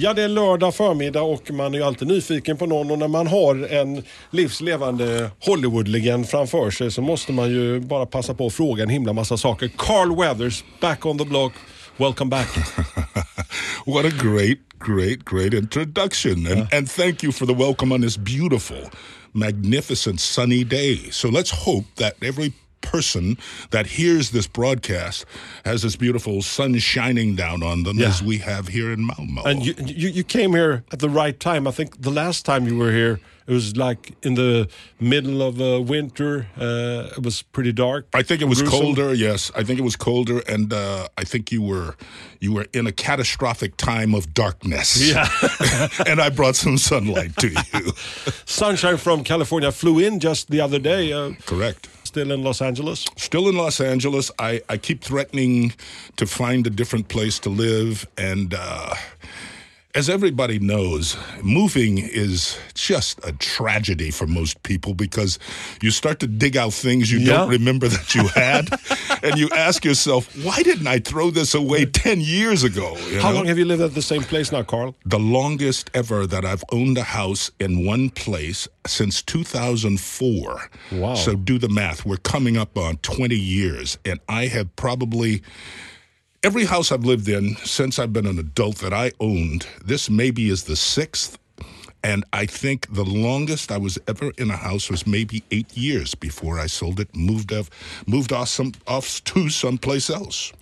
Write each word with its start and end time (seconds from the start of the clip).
Ja, 0.00 0.14
det 0.14 0.22
är 0.22 0.28
lördag 0.28 0.74
förmiddag 0.74 1.22
och 1.22 1.50
man 1.50 1.74
är 1.74 1.78
ju 1.78 1.84
alltid 1.84 2.08
nyfiken 2.08 2.56
på 2.56 2.66
någon 2.66 2.90
och 2.90 2.98
när 2.98 3.08
man 3.08 3.26
har 3.26 3.72
en 3.72 4.02
livslevande 4.30 5.30
Hollywood-legend 5.40 6.28
framför 6.28 6.70
sig 6.70 6.90
så 6.90 7.02
måste 7.02 7.32
man 7.32 7.50
ju 7.50 7.80
bara 7.80 8.06
passa 8.06 8.34
på 8.34 8.46
att 8.46 8.54
fråga 8.54 8.82
en 8.82 8.88
himla 8.88 9.12
massa 9.12 9.36
saker. 9.36 9.70
Carl 9.76 10.16
Weathers, 10.16 10.64
back 10.80 11.06
on 11.06 11.18
the 11.18 11.24
block. 11.24 11.52
Welcome 11.96 12.30
back. 12.30 12.48
What 13.86 14.04
a 14.04 14.10
great, 14.22 14.58
great, 14.78 15.24
great 15.24 15.54
introduction. 15.54 16.46
And, 16.46 16.74
and 16.74 16.90
thank 16.90 17.22
you 17.22 17.32
for 17.32 17.46
the 17.46 17.54
welcome 17.54 17.94
on 17.94 18.00
this 18.00 18.16
beautiful, 18.16 18.90
magnificent 19.32 20.20
sunny 20.20 20.64
day. 20.64 21.10
So 21.10 21.28
let's 21.28 21.50
hope 21.50 21.84
that 21.96 22.12
every 22.22 22.52
person 22.80 23.36
that 23.70 23.86
hears 23.86 24.30
this 24.30 24.46
broadcast 24.46 25.24
has 25.64 25.82
this 25.82 25.96
beautiful 25.96 26.42
sun 26.42 26.78
shining 26.78 27.34
down 27.36 27.62
on 27.62 27.82
them 27.82 27.98
Yeah. 27.98 28.08
as 28.08 28.22
we 28.22 28.38
have 28.38 28.68
here 28.68 28.92
in 28.92 29.06
Malmo. 29.06 29.42
And 29.44 29.64
you, 29.64 29.74
you, 29.78 30.08
you 30.08 30.24
came 30.24 30.52
here 30.52 30.84
at 30.92 30.98
the 31.00 31.08
right 31.08 31.38
time. 31.38 31.66
I 31.66 31.70
think 31.70 32.00
the 32.00 32.10
last 32.10 32.44
time 32.44 32.66
you 32.66 32.76
were 32.76 32.92
here, 32.92 33.20
it 33.46 33.52
was 33.52 33.76
like 33.78 34.12
in 34.22 34.34
the 34.34 34.68
middle 35.00 35.40
of 35.42 35.58
uh, 35.58 35.80
winter. 35.80 36.46
Uh, 36.60 37.08
it 37.16 37.22
was 37.22 37.40
pretty 37.42 37.72
dark. 37.72 38.06
I 38.12 38.22
think 38.22 38.42
it 38.42 38.44
was 38.44 38.60
gruesome. 38.60 38.78
colder. 38.78 39.14
Yes, 39.14 39.50
I 39.56 39.62
think 39.64 39.78
it 39.78 39.82
was 39.82 39.96
colder, 39.96 40.40
and 40.46 40.70
uh, 40.70 41.08
I 41.16 41.24
think 41.24 41.50
you 41.50 41.62
were 41.62 41.96
you 42.40 42.52
were 42.52 42.66
in 42.74 42.86
a 42.86 42.92
catastrophic 42.92 43.78
time 43.78 44.14
of 44.14 44.34
darkness. 44.34 45.00
Yeah. 45.00 45.26
and 46.06 46.20
I 46.20 46.28
brought 46.28 46.56
some 46.56 46.76
sunlight 46.76 47.36
to 47.38 47.48
you. 47.48 47.92
Sunshine 48.44 48.98
from 48.98 49.24
California 49.24 49.72
flew 49.72 49.98
in 49.98 50.20
just 50.20 50.50
the 50.50 50.60
other 50.60 50.78
day. 50.78 51.12
Uh, 51.14 51.32
Correct. 51.46 51.88
Still 52.08 52.32
in 52.32 52.42
Los 52.42 52.60
Angeles. 52.60 53.06
Still 53.16 53.48
in 53.48 53.56
Los 53.56 53.80
Angeles. 53.80 54.30
I, 54.38 54.62
I 54.68 54.78
keep 54.78 55.02
threatening 55.02 55.72
to 56.16 56.26
find 56.26 56.66
a 56.66 56.70
different 56.70 57.08
place 57.08 57.38
to 57.40 57.50
live. 57.50 58.06
And 58.16 58.54
uh, 58.54 58.94
as 59.98 60.08
everybody 60.08 60.60
knows, 60.60 61.16
moving 61.42 61.98
is 61.98 62.56
just 62.74 63.18
a 63.26 63.32
tragedy 63.32 64.12
for 64.12 64.28
most 64.28 64.62
people 64.62 64.94
because 64.94 65.40
you 65.82 65.90
start 65.90 66.20
to 66.20 66.28
dig 66.28 66.56
out 66.56 66.72
things 66.72 67.10
you 67.10 67.26
don't 67.26 67.48
remember 67.50 67.88
that 67.88 68.14
you 68.14 68.24
had. 68.28 68.68
and 69.24 69.36
you 69.36 69.48
ask 69.50 69.84
yourself, 69.84 70.32
why 70.44 70.62
didn't 70.62 70.86
I 70.86 71.00
throw 71.00 71.32
this 71.32 71.52
away 71.52 71.84
10 71.84 72.20
years 72.20 72.62
ago? 72.62 72.96
you 73.10 73.20
How 73.20 73.30
know? 73.30 73.38
long 73.38 73.46
have 73.46 73.58
you 73.58 73.64
lived 73.64 73.82
at 73.82 73.94
the 73.94 74.02
same 74.02 74.22
place 74.22 74.52
now, 74.52 74.62
Carl? 74.62 74.94
the 75.04 75.18
longest 75.18 75.90
ever 75.94 76.28
that 76.28 76.44
I've 76.44 76.62
owned 76.70 76.96
a 76.96 77.02
house 77.02 77.50
in 77.58 77.84
one 77.84 78.10
place 78.10 78.68
since 78.86 79.20
2004. 79.22 80.70
Wow. 80.92 81.14
So 81.16 81.34
do 81.34 81.58
the 81.58 81.68
math. 81.68 82.06
We're 82.06 82.18
coming 82.18 82.56
up 82.56 82.78
on 82.78 82.98
20 82.98 83.34
years, 83.34 83.98
and 84.04 84.20
I 84.28 84.46
have 84.46 84.76
probably. 84.76 85.42
Every 86.44 86.66
house 86.66 86.92
I've 86.92 87.04
lived 87.04 87.28
in 87.28 87.56
since 87.64 87.98
I've 87.98 88.12
been 88.12 88.26
an 88.26 88.38
adult 88.38 88.76
that 88.78 88.92
I 88.92 89.10
owned, 89.18 89.66
this 89.84 90.08
maybe 90.08 90.50
is 90.50 90.64
the 90.64 90.76
sixth. 90.76 91.36
And 92.04 92.24
I 92.32 92.46
think 92.46 92.86
the 92.94 93.04
longest 93.04 93.72
I 93.72 93.76
was 93.76 93.98
ever 94.06 94.30
in 94.38 94.48
a 94.50 94.56
house 94.56 94.88
was 94.88 95.04
maybe 95.04 95.42
eight 95.50 95.76
years 95.76 96.14
before 96.14 96.60
I 96.60 96.68
sold 96.68 97.00
it, 97.00 97.08
moved 97.14 97.52
off, 97.52 97.68
moved 98.06 98.32
off 98.32 98.48
some 98.48 98.72
off 98.86 99.22
to 99.24 99.48
someplace 99.48 100.08
else. 100.08 100.52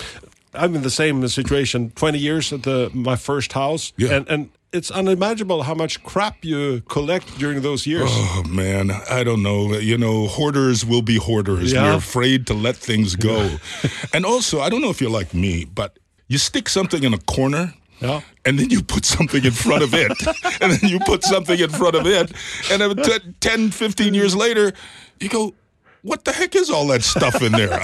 I'm 0.54 0.75
in 0.75 0.81
the 0.82 0.91
same 0.91 1.28
situation. 1.28 1.91
Twenty 1.94 2.19
years 2.19 2.54
at 2.54 2.62
the 2.62 2.91
my 2.94 3.16
first 3.16 3.53
house, 3.53 3.93
Yeah. 3.98 4.14
and 4.16 4.28
and 4.31 4.48
it's 4.76 4.91
unimaginable 4.91 5.62
how 5.62 5.75
much 5.75 6.03
crap 6.04 6.44
you 6.44 6.82
collect 6.82 7.38
during 7.38 7.62
those 7.62 7.87
years. 7.87 8.10
Oh 8.12 8.42
man, 8.48 8.91
I 9.10 9.25
don't 9.25 9.42
know. 9.42 9.75
You 9.78 9.97
know, 9.97 10.26
hoarders 10.28 10.84
will 10.84 11.03
be 11.03 11.16
hoarders. 11.16 11.72
Yeah. 11.72 11.91
We're 11.91 11.97
afraid 11.97 12.47
to 12.48 12.54
let 12.54 12.76
things 12.76 13.16
go. 13.16 13.56
and 14.12 14.25
also, 14.26 14.60
I 14.60 14.69
don't 14.69 14.82
know 14.82 14.91
if 14.91 15.00
you're 15.00 15.10
like 15.10 15.32
me, 15.34 15.64
but 15.64 15.98
you 16.28 16.38
stick 16.38 16.69
something 16.69 17.03
in 17.03 17.14
a 17.14 17.19
corner. 17.19 17.75
Yeah. 18.00 18.20
And 18.44 18.59
then 18.59 18.69
you 18.69 18.82
put 18.82 19.06
something 19.06 19.42
in 19.42 19.53
front 19.53 19.82
of 19.82 19.94
it. 19.94 20.12
and 20.60 20.72
then 20.72 20.91
you 20.91 21.00
put 21.00 21.25
something 21.25 21.58
in 21.58 21.70
front 21.70 21.97
of 21.97 22.06
it. 22.06 22.31
And 22.70 22.82
then 22.82 22.97
t- 22.97 23.34
10, 23.41 23.70
15 23.70 24.12
years 24.12 24.37
later, 24.37 24.72
you 25.19 25.31
go, 25.31 25.54
what 26.03 26.25
the 26.25 26.32
heck 26.32 26.54
is 26.54 26.70
all 26.70 26.87
that 26.88 27.03
stuff 27.03 27.43
in 27.43 27.53
there? 27.53 27.81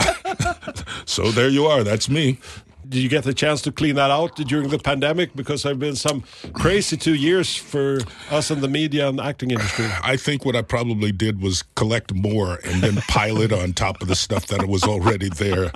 so 1.06 1.30
there 1.30 1.48
you 1.48 1.66
are. 1.66 1.82
That's 1.82 2.09
me. 2.10 2.38
Did 2.88 3.03
you 3.03 3.09
get 3.09 3.25
the 3.25 3.34
chance 3.34 3.62
to 3.62 3.72
clean 3.72 3.94
that 3.94 4.10
out 4.10 4.37
during 4.37 4.69
the 4.69 4.78
pandemic? 4.78 5.34
Because 5.34 5.62
there 5.62 5.72
have 5.72 5.78
been 5.78 5.97
some 5.97 6.25
crazy 6.53 6.97
two 6.97 7.15
years 7.15 7.54
for 7.54 8.00
us 8.31 8.50
in 8.50 8.60
the 8.60 8.69
media 8.69 9.09
and 9.09 9.20
acting 9.20 9.50
industry. 9.50 9.87
I 10.03 10.16
think 10.16 10.44
what 10.44 10.56
I 10.56 10.62
probably 10.62 11.12
did 11.12 11.41
was 11.41 11.62
collect 11.76 12.12
more 12.12 12.59
and 12.65 12.82
then 12.82 12.97
pile 13.09 13.41
it 13.41 13.53
on 13.53 13.72
top 13.72 14.03
of 14.03 14.09
the 14.09 14.16
stuff 14.16 14.47
that 14.48 14.66
was 14.66 14.84
already 14.84 15.28
there. 15.28 15.71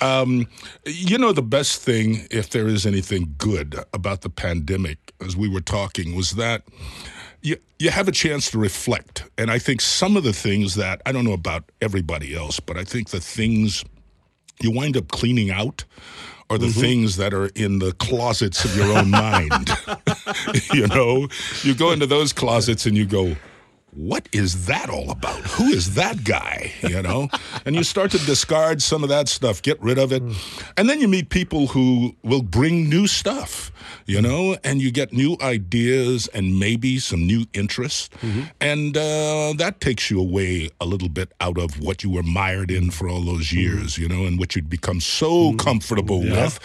Um, 0.00 0.46
you 0.84 1.18
know, 1.18 1.32
the 1.32 1.42
best 1.42 1.82
thing, 1.82 2.26
if 2.30 2.50
there 2.50 2.68
is 2.68 2.86
anything 2.86 3.34
good 3.38 3.76
about 3.92 4.20
the 4.20 4.30
pandemic, 4.30 4.98
as 5.24 5.36
we 5.36 5.48
were 5.48 5.60
talking, 5.60 6.14
was 6.14 6.32
that 6.32 6.62
you, 7.42 7.56
you 7.78 7.90
have 7.90 8.08
a 8.08 8.12
chance 8.12 8.50
to 8.50 8.58
reflect. 8.58 9.24
And 9.38 9.50
I 9.50 9.58
think 9.58 9.80
some 9.80 10.16
of 10.16 10.24
the 10.24 10.32
things 10.32 10.74
that, 10.76 11.02
I 11.06 11.12
don't 11.12 11.24
know 11.24 11.32
about 11.32 11.70
everybody 11.80 12.34
else, 12.34 12.60
but 12.60 12.76
I 12.76 12.84
think 12.84 13.10
the 13.10 13.20
things 13.20 13.84
you 14.60 14.70
wind 14.70 14.96
up 14.96 15.08
cleaning 15.08 15.50
out 15.50 15.84
are 16.50 16.58
the 16.58 16.66
mm-hmm. 16.66 16.80
things 16.80 17.16
that 17.16 17.32
are 17.32 17.46
in 17.54 17.78
the 17.78 17.92
closets 17.92 18.64
of 18.64 18.76
your 18.76 18.96
own 18.96 19.10
mind. 19.10 19.70
you 20.72 20.86
know, 20.88 21.28
you 21.62 21.74
go 21.74 21.92
into 21.92 22.06
those 22.06 22.32
closets 22.32 22.86
and 22.86 22.96
you 22.96 23.06
go, 23.06 23.34
what 23.94 24.28
is 24.32 24.66
that 24.66 24.90
all 24.90 25.10
about? 25.10 25.40
Who 25.42 25.66
is 25.66 25.94
that 25.94 26.24
guy? 26.24 26.72
You 26.82 27.02
know? 27.02 27.28
and 27.64 27.76
you 27.76 27.84
start 27.84 28.10
to 28.10 28.18
discard 28.18 28.82
some 28.82 29.02
of 29.02 29.08
that 29.08 29.28
stuff, 29.28 29.62
get 29.62 29.80
rid 29.80 29.98
of 29.98 30.12
it. 30.12 30.22
Mm. 30.22 30.72
And 30.76 30.88
then 30.88 31.00
you 31.00 31.08
meet 31.08 31.28
people 31.28 31.68
who 31.68 32.16
will 32.22 32.42
bring 32.42 32.88
new 32.88 33.06
stuff, 33.06 33.72
you 34.06 34.20
know, 34.20 34.56
and 34.64 34.80
you 34.82 34.90
get 34.90 35.12
new 35.12 35.36
ideas 35.40 36.28
and 36.34 36.58
maybe 36.58 36.98
some 36.98 37.26
new 37.26 37.44
interests. 37.52 38.08
And 38.60 38.96
uh, 38.96 39.54
that 39.58 39.80
takes 39.80 40.10
you 40.10 40.20
away 40.20 40.68
a 40.80 40.84
little 40.86 41.08
bit 41.08 41.32
out 41.40 41.58
of 41.58 41.80
what 41.80 42.02
you 42.04 42.10
were 42.10 42.22
mired 42.22 42.70
in 42.70 42.90
for 42.90 43.08
all 43.08 43.22
those 43.22 43.52
years, 43.52 43.96
you 43.98 44.08
know, 44.08 44.24
and 44.26 44.38
what 44.38 44.54
you'd 44.54 44.68
become 44.70 45.00
so 45.00 45.54
comfortable 45.54 46.20
with 46.20 46.58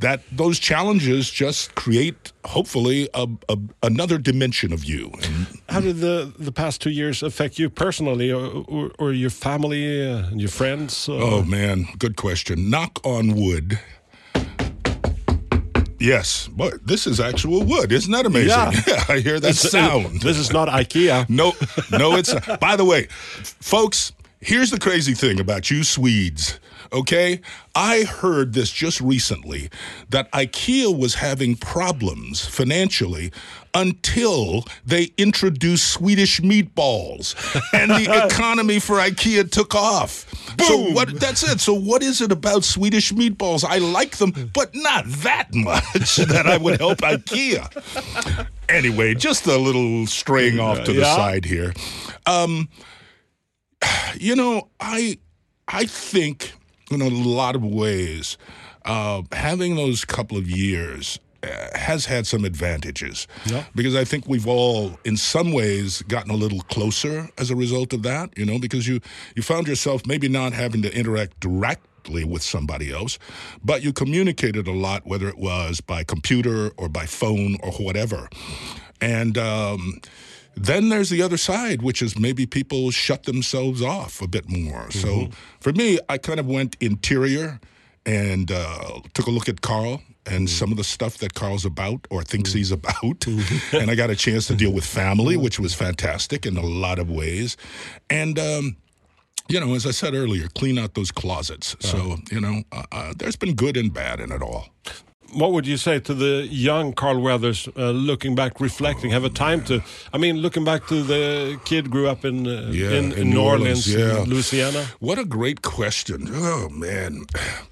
that 0.00 0.22
those 0.32 0.58
challenges 0.58 1.30
just 1.30 1.74
create, 1.74 2.32
hopefully, 2.44 3.08
a, 3.14 3.26
a, 3.48 3.56
another 3.82 4.18
dimension 4.18 4.72
of 4.72 4.84
you. 4.84 5.10
And 5.22 5.46
How 5.68 5.80
did 5.80 5.96
the 5.98 6.32
the 6.38 6.52
past 6.52 6.80
two 6.80 6.90
years 6.90 7.22
affect 7.22 7.58
you 7.58 7.70
personally, 7.70 8.30
or 8.32 8.46
or, 8.68 8.90
or 8.98 9.12
your 9.12 9.30
family 9.30 9.84
uh, 10.10 10.28
and 10.30 10.40
your 10.40 10.50
friends? 10.50 11.08
Uh, 11.08 11.22
Oh 11.34 11.42
man, 11.42 11.86
good 11.98 12.16
question. 12.16 12.70
Knock 12.70 13.00
on 13.04 13.34
wood. 13.34 13.78
Yes, 16.04 16.48
but 16.48 16.86
this 16.86 17.06
is 17.06 17.18
actual 17.18 17.62
wood. 17.64 17.90
Isn't 17.92 18.12
that 18.12 18.26
amazing? 18.26 18.48
Yeah. 18.50 19.04
I 19.08 19.20
hear 19.20 19.40
that 19.40 19.50
it's- 19.50 19.70
sound. 19.70 20.20
This 20.20 20.36
is 20.36 20.52
not 20.52 20.68
IKEA. 20.68 21.28
No, 21.30 21.52
no, 21.90 22.14
it's. 22.16 22.34
by 22.58 22.76
the 22.76 22.84
way, 22.84 23.06
folks, 23.10 24.12
here's 24.40 24.70
the 24.70 24.78
crazy 24.78 25.14
thing 25.14 25.40
about 25.40 25.70
you 25.70 25.82
Swedes. 25.82 26.60
Okay, 26.92 27.40
I 27.74 28.02
heard 28.04 28.52
this 28.52 28.70
just 28.70 29.00
recently 29.00 29.68
that 30.10 30.30
IKEA 30.32 30.96
was 30.96 31.14
having 31.16 31.56
problems 31.56 32.44
financially 32.46 33.32
until 33.74 34.64
they 34.86 35.10
introduced 35.18 35.88
Swedish 35.90 36.40
meatballs, 36.40 37.34
and 37.72 37.90
the 37.90 38.26
economy 38.26 38.78
for 38.78 38.96
IKEA 38.96 39.50
took 39.50 39.74
off. 39.74 40.26
Boom. 40.56 40.66
So 40.66 40.78
what? 40.92 41.18
That's 41.20 41.42
it. 41.42 41.60
So 41.60 41.74
what 41.74 42.02
is 42.02 42.20
it 42.20 42.30
about 42.32 42.64
Swedish 42.64 43.12
meatballs? 43.12 43.64
I 43.64 43.78
like 43.78 44.16
them, 44.18 44.32
but 44.54 44.74
not 44.74 45.04
that 45.06 45.48
much 45.54 46.16
that 46.16 46.46
I 46.46 46.56
would 46.56 46.78
help 46.78 46.98
IKEA. 46.98 48.46
Anyway, 48.68 49.14
just 49.14 49.46
a 49.46 49.56
little 49.58 50.06
straying 50.06 50.58
off 50.60 50.84
to 50.84 50.92
the 50.92 51.00
Yeah. 51.00 51.16
side 51.16 51.44
here. 51.44 51.72
Um, 52.26 52.68
you 54.18 54.36
know, 54.36 54.68
I 54.80 55.18
I 55.68 55.86
think 55.86 56.52
in 56.90 57.00
a 57.02 57.08
lot 57.08 57.56
of 57.56 57.64
ways, 57.64 58.36
uh, 58.84 59.22
having 59.32 59.76
those 59.76 60.04
couple 60.04 60.36
of 60.36 60.48
years 60.48 61.18
has 61.74 62.06
had 62.06 62.26
some 62.26 62.44
advantages 62.44 63.26
Yeah. 63.46 63.64
because 63.74 63.94
I 63.94 64.04
think 64.04 64.28
we've 64.28 64.46
all, 64.46 64.98
in 65.04 65.16
some 65.16 65.52
ways, 65.52 66.02
gotten 66.08 66.30
a 66.30 66.36
little 66.36 66.60
closer 66.62 67.28
as 67.38 67.50
a 67.50 67.56
result 67.56 67.92
of 67.92 68.02
that. 68.02 68.30
You 68.38 68.44
know, 68.46 68.58
because 68.58 68.86
you 68.88 69.00
you 69.36 69.42
found 69.42 69.66
yourself 69.68 70.06
maybe 70.06 70.28
not 70.28 70.52
having 70.52 70.82
to 70.82 70.90
interact 70.96 71.40
directly 71.40 72.24
with 72.24 72.42
somebody 72.42 72.92
else, 72.92 73.18
but 73.64 73.82
you 73.82 73.92
communicated 73.92 74.66
a 74.68 74.72
lot, 74.72 75.06
whether 75.06 75.28
it 75.28 75.38
was 75.38 75.80
by 75.80 76.04
computer 76.04 76.70
or 76.76 76.88
by 76.88 77.06
phone 77.06 77.56
or 77.62 77.72
whatever, 77.72 78.28
and. 79.00 79.36
Um, 79.38 80.00
Then 80.56 80.88
there's 80.88 81.08
the 81.10 81.20
other 81.20 81.36
side, 81.36 81.82
which 81.82 82.00
is 82.00 82.16
maybe 82.16 82.46
people 82.46 82.92
shut 82.92 83.24
themselves 83.24 83.82
off 83.82 84.22
a 84.22 84.28
bit 84.28 84.48
more. 84.48 84.88
So 84.92 85.30
for 85.60 85.72
me, 85.72 85.98
I 86.08 86.16
kind 86.16 86.38
of 86.38 86.46
went 86.46 86.76
interior 86.80 87.58
and 88.06 88.50
uh, 88.50 89.00
took 89.14 89.26
a 89.26 89.30
look 89.30 89.48
at 89.48 89.60
Carl 89.60 90.02
and 90.26 90.48
some 90.48 90.70
of 90.70 90.76
the 90.76 90.84
stuff 90.84 91.18
that 91.18 91.34
Carl's 91.34 91.64
about 91.64 92.06
or 92.10 92.22
thinks 92.22 92.52
he's 92.52 92.70
about. 92.70 93.26
and 93.72 93.90
I 93.90 93.94
got 93.94 94.10
a 94.10 94.16
chance 94.16 94.46
to 94.48 94.54
deal 94.54 94.72
with 94.72 94.84
family, 94.84 95.36
which 95.36 95.60
was 95.60 95.74
fantastic 95.74 96.46
in 96.46 96.56
a 96.56 96.62
lot 96.62 96.98
of 96.98 97.10
ways. 97.10 97.56
And, 98.08 98.38
um, 98.38 98.76
you 99.48 99.60
know, 99.60 99.74
as 99.74 99.86
I 99.86 99.90
said 99.90 100.14
earlier, 100.14 100.48
clean 100.48 100.78
out 100.78 100.94
those 100.94 101.10
closets. 101.10 101.76
So, 101.80 102.16
you 102.30 102.40
know, 102.40 102.62
uh, 102.72 102.84
uh, 102.90 103.14
there's 103.16 103.36
been 103.36 103.54
good 103.54 103.76
and 103.76 103.92
bad 103.92 104.20
in 104.20 104.32
it 104.32 104.40
all. 104.40 104.68
What 105.34 105.52
would 105.52 105.66
you 105.66 105.76
say 105.76 105.98
to 106.00 106.14
the 106.14 106.46
young 106.48 106.92
Carl 106.92 107.20
Weathers 107.20 107.68
uh, 107.76 107.90
looking 107.90 108.34
back, 108.34 108.60
reflecting, 108.60 109.10
have 109.10 109.24
a 109.24 109.30
time 109.30 109.64
to? 109.64 109.82
I 110.12 110.18
mean, 110.18 110.36
looking 110.38 110.64
back 110.64 110.86
to 110.86 111.02
the 111.02 111.58
kid 111.64 111.90
grew 111.90 112.08
up 112.08 112.24
in 112.24 112.46
uh, 112.46 112.70
Yeah, 112.70 112.90
in, 112.90 113.12
in 113.12 113.30
New 113.30 113.34
New 113.34 113.40
Orleans, 113.42 113.92
Orleans, 113.92 114.16
yeah. 114.16 114.32
Louisiana. 114.32 114.86
What 115.00 115.18
a 115.18 115.24
great 115.24 115.62
question. 115.62 116.28
Oh, 116.30 116.68
man. 116.68 117.24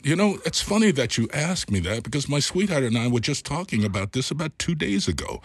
You 0.03 0.17
know, 0.17 0.39
it's 0.45 0.61
funny 0.61 0.91
that 0.93 1.17
you 1.17 1.29
asked 1.33 1.71
me 1.71 1.81
that 1.81 2.03
because 2.03 2.29
my 2.29 2.41
sweetheart 2.41 2.83
and 2.83 2.99
I 2.99 3.07
were 3.09 3.21
just 3.21 3.45
talking 3.45 3.85
about 3.85 4.13
this 4.13 4.31
about 4.31 4.59
two 4.59 4.75
days 4.75 5.07
ago. 5.07 5.41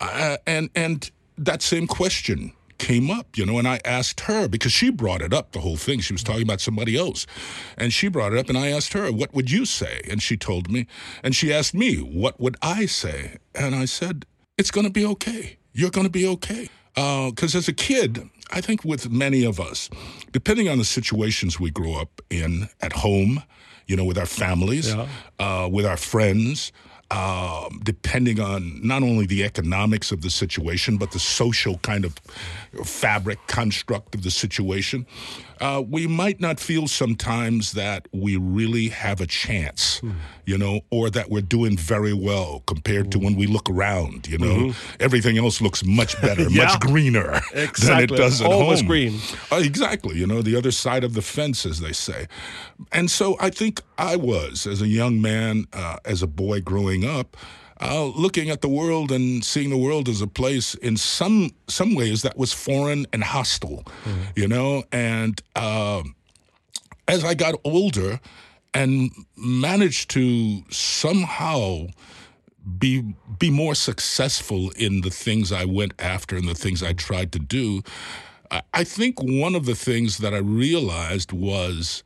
Uh, 0.00 0.38
and, 0.46 0.70
and 0.74 1.10
that 1.36 1.62
same 1.62 1.86
question 1.86 2.52
came 2.82 3.12
up, 3.12 3.38
you 3.38 3.46
know, 3.46 3.58
and 3.58 3.68
I 3.68 3.78
asked 3.84 4.22
her 4.22 4.48
because 4.48 4.72
she 4.72 4.90
brought 4.90 5.22
it 5.22 5.32
up, 5.32 5.52
the 5.52 5.60
whole 5.60 5.76
thing. 5.76 6.00
She 6.00 6.12
was 6.12 6.24
talking 6.24 6.42
about 6.42 6.60
somebody 6.60 6.98
else. 6.98 7.26
And 7.78 7.92
she 7.92 8.08
brought 8.08 8.32
it 8.32 8.38
up, 8.38 8.48
and 8.48 8.58
I 8.58 8.68
asked 8.68 8.92
her, 8.92 9.10
What 9.12 9.32
would 9.32 9.50
you 9.50 9.64
say? 9.64 10.02
And 10.10 10.20
she 10.20 10.36
told 10.36 10.68
me. 10.68 10.88
And 11.22 11.34
she 11.34 11.52
asked 11.52 11.74
me, 11.74 11.98
What 11.98 12.40
would 12.40 12.56
I 12.60 12.86
say? 12.86 13.36
And 13.54 13.76
I 13.76 13.84
said, 13.84 14.26
It's 14.58 14.72
going 14.72 14.86
to 14.86 14.92
be 14.92 15.06
okay. 15.06 15.58
You're 15.72 15.90
going 15.90 16.06
to 16.06 16.12
be 16.12 16.26
okay. 16.26 16.68
Because 16.94 17.54
as 17.54 17.68
a 17.68 17.72
kid, 17.72 18.28
I 18.50 18.60
think 18.60 18.84
with 18.84 19.10
many 19.10 19.44
of 19.44 19.60
us, 19.60 19.88
depending 20.32 20.68
on 20.68 20.78
the 20.78 20.84
situations 20.84 21.60
we 21.60 21.70
grow 21.70 21.94
up 21.94 22.20
in 22.30 22.68
at 22.80 22.92
home, 22.92 23.44
you 23.86 23.96
know, 23.96 24.04
with 24.04 24.18
our 24.18 24.26
families, 24.26 24.92
uh, 25.38 25.68
with 25.70 25.86
our 25.86 25.96
friends, 25.96 26.72
um, 27.12 27.80
depending 27.84 28.40
on 28.40 28.80
not 28.82 29.02
only 29.02 29.26
the 29.26 29.44
economics 29.44 30.12
of 30.12 30.22
the 30.22 30.30
situation, 30.30 30.96
but 30.96 31.10
the 31.12 31.18
social 31.18 31.76
kind 31.78 32.04
of 32.04 32.14
fabric 32.84 33.38
construct 33.46 34.14
of 34.14 34.22
the 34.22 34.30
situation, 34.30 35.06
uh, 35.60 35.82
we 35.86 36.06
might 36.06 36.40
not 36.40 36.58
feel 36.58 36.88
sometimes 36.88 37.72
that 37.72 38.08
we 38.12 38.36
really 38.36 38.88
have 38.88 39.20
a 39.20 39.26
chance, 39.26 40.00
you 40.46 40.56
know, 40.58 40.80
or 40.90 41.10
that 41.10 41.28
we're 41.30 41.40
doing 41.42 41.76
very 41.76 42.12
well 42.14 42.62
compared 42.66 43.12
to 43.12 43.18
when 43.18 43.36
we 43.36 43.46
look 43.46 43.68
around, 43.70 44.26
you 44.26 44.38
know. 44.38 44.72
Everything 44.98 45.38
else 45.38 45.60
looks 45.60 45.84
much 45.84 46.20
better, 46.26 46.48
Yeah. 46.48 46.64
much 46.64 46.80
greener 46.80 47.40
than 47.54 48.00
it 48.00 48.08
does 48.10 48.40
at 48.40 48.50
Always 48.50 48.80
home. 48.80 48.88
green. 48.88 49.20
Uh, 49.52 49.56
exactly. 49.56 50.16
You 50.16 50.26
know, 50.26 50.40
the 50.42 50.56
other 50.56 50.72
side 50.72 51.04
of 51.04 51.14
the 51.14 51.22
fence, 51.22 51.64
as 51.66 51.78
they 51.80 51.92
say. 51.92 52.26
And 52.90 53.08
so 53.10 53.36
I 53.38 53.50
think 53.50 53.80
I 53.98 54.16
was, 54.16 54.66
as 54.66 54.82
a 54.82 54.88
young 54.88 55.20
man, 55.20 55.66
uh, 55.72 55.98
as 56.04 56.22
a 56.22 56.26
boy 56.26 56.60
growing 56.60 57.01
up, 57.04 57.36
uh, 57.80 58.04
looking 58.04 58.50
at 58.50 58.60
the 58.60 58.68
world 58.68 59.10
and 59.10 59.44
seeing 59.44 59.70
the 59.70 59.76
world 59.76 60.08
as 60.08 60.20
a 60.20 60.26
place 60.26 60.74
in 60.74 60.96
some 60.96 61.50
some 61.68 61.94
ways 61.94 62.22
that 62.22 62.36
was 62.36 62.52
foreign 62.52 63.06
and 63.12 63.24
hostile, 63.24 63.84
you 64.36 64.46
know. 64.48 64.84
And 64.92 65.40
um 65.56 66.14
as 67.08 67.24
I 67.24 67.34
got 67.34 67.54
older 67.64 68.20
and 68.74 69.10
managed 69.36 70.10
to 70.10 70.62
somehow 70.70 71.88
be 72.78 73.14
be 73.38 73.50
more 73.50 73.74
successful 73.74 74.70
in 74.76 75.00
the 75.00 75.10
things 75.10 75.50
I 75.50 75.64
went 75.64 75.94
after 75.98 76.36
and 76.36 76.48
the 76.48 76.54
things 76.54 76.82
I 76.82 76.92
tried 76.92 77.32
to 77.32 77.38
do, 77.40 77.82
I, 78.50 78.62
I 78.72 78.84
think 78.84 79.20
one 79.20 79.54
of 79.56 79.66
the 79.66 79.74
things 79.74 80.18
that 80.18 80.32
I 80.32 80.38
realized 80.38 81.32
was 81.32 82.04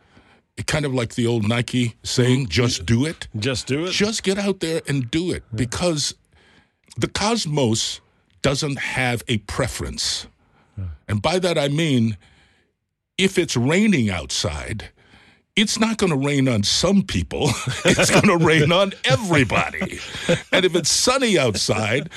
kind 0.65 0.85
of 0.85 0.95
like 0.95 1.15
the 1.15 1.27
old 1.27 1.47
Nike 1.47 1.97
saying, 2.03 2.47
mm. 2.47 2.49
just 2.49 2.87
do 2.87 3.05
it. 3.05 3.29
Just 3.37 3.67
do 3.67 3.85
it. 3.85 3.93
Just 3.93 4.23
get 4.23 4.39
out 4.39 4.61
there 4.61 4.81
and 4.89 5.11
do 5.11 5.31
it 5.31 5.43
because 5.55 6.15
the 6.97 7.09
cosmos 7.09 8.01
doesn't 8.43 8.79
have 8.79 9.23
a 9.29 9.39
preference. 9.39 10.27
And 11.09 11.23
by 11.23 11.39
that 11.39 11.57
I 11.57 11.69
mean, 11.69 12.17
if 13.17 13.39
it's 13.39 13.57
raining 13.57 14.11
outside, 14.11 14.91
it's 15.57 15.79
not 15.81 15.97
going 15.97 16.11
to 16.11 16.17
rain 16.19 16.49
on 16.49 16.63
some 16.63 17.03
people. 17.03 17.49
It's 17.85 18.11
going 18.11 18.39
to 18.39 18.45
rain 18.45 18.73
on 18.73 18.93
everybody. 19.05 20.01
And 20.53 20.65
if 20.65 20.75
it's 20.75 20.91
sunny 20.91 21.39
outside, 21.39 22.11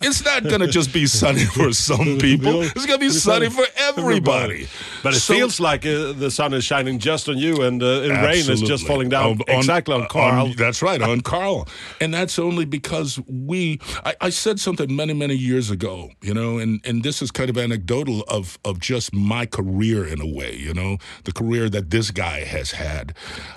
it's 0.00 0.24
not 0.24 0.42
going 0.42 0.60
to 0.60 0.66
just 0.66 0.92
be 0.92 1.06
sunny 1.06 1.44
for 1.44 1.72
some 1.72 2.18
people. 2.20 2.60
It's 2.62 2.86
going 2.86 2.98
to 3.00 3.06
be 3.06 3.10
sunny 3.10 3.48
for 3.48 3.64
everybody. 3.76 4.68
But 5.02 5.14
it 5.14 5.20
So- 5.20 5.34
feels 5.34 5.58
like 5.60 5.86
uh, 5.86 6.12
the 6.12 6.30
sun 6.30 6.52
is 6.54 6.64
shining 6.64 6.98
just 6.98 7.28
on 7.28 7.38
you, 7.38 7.62
and, 7.62 7.82
uh, 7.82 8.02
and 8.02 8.12
rain 8.22 8.50
is 8.50 8.60
just 8.60 8.86
falling 8.86 9.08
down 9.08 9.40
On- 9.48 9.56
exactly 9.58 9.94
on 9.94 10.06
Carl. 10.08 10.48
that's 10.56 10.82
right, 10.82 11.00
on 11.00 11.20
Carl. 11.22 11.68
And 12.00 12.12
that's 12.12 12.38
only 12.38 12.64
because 12.64 13.18
we, 13.28 13.80
I, 14.04 14.14
I 14.20 14.30
said 14.30 14.58
something 14.60 14.94
many, 14.94 15.14
many 15.14 15.34
years 15.34 15.70
ago, 15.70 16.10
you 16.20 16.34
know, 16.34 16.58
and, 16.58 16.80
and 16.84 17.02
this 17.04 17.22
is 17.22 17.30
kind 17.30 17.48
of 17.48 17.56
anecdotal 17.56 18.22
of, 18.28 18.58
of 18.64 18.80
just 18.80 19.14
my 19.14 19.46
career 19.46 20.04
in 20.06 20.20
a 20.20 20.26
way, 20.26 20.54
you 20.56 20.74
know, 20.74 20.98
the 21.24 21.32
career 21.32 21.68
that 21.70 21.90
this 21.90 22.10
guy 22.10 22.40
has 22.44 22.72
had. 22.72 22.81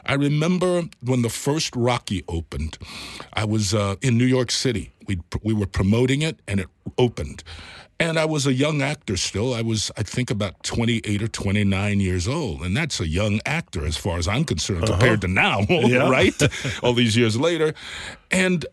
I 0.06 0.14
remember 0.14 0.84
when 1.02 1.22
the 1.22 1.30
first 1.30 1.76
Rocky 1.76 2.24
opened, 2.28 2.78
I 3.34 3.46
was 3.46 3.74
uh, 3.74 3.96
in 4.02 4.18
New 4.18 4.26
York 4.26 4.52
City. 4.52 4.92
We, 5.08 5.20
we 5.44 5.54
were 5.54 5.68
promoting 5.68 6.22
it 6.22 6.40
and 6.48 6.60
it 6.60 6.68
opened. 6.98 7.44
And 7.98 8.20
I 8.20 8.26
was 8.26 8.46
a 8.46 8.54
young 8.54 8.82
actor 8.82 9.16
still. 9.16 9.54
I 9.54 9.62
was, 9.62 9.90
I 9.96 10.04
think, 10.04 10.30
about 10.30 10.64
28 10.64 11.22
or 11.22 11.28
29 11.30 12.00
years 12.02 12.28
old. 12.28 12.62
And 12.62 12.76
that's 12.76 13.00
a 13.00 13.08
young 13.08 13.40
actor 13.46 13.86
as 13.86 13.96
far 13.96 14.18
as 14.18 14.28
I'm 14.28 14.44
concerned 14.44 14.88
compared 14.88 15.22
to 15.22 15.28
now, 15.30 15.62
right? 15.70 16.34
All 16.84 16.94
these 16.94 17.16
years 17.16 17.40
later. 17.40 17.74
And 18.32 18.66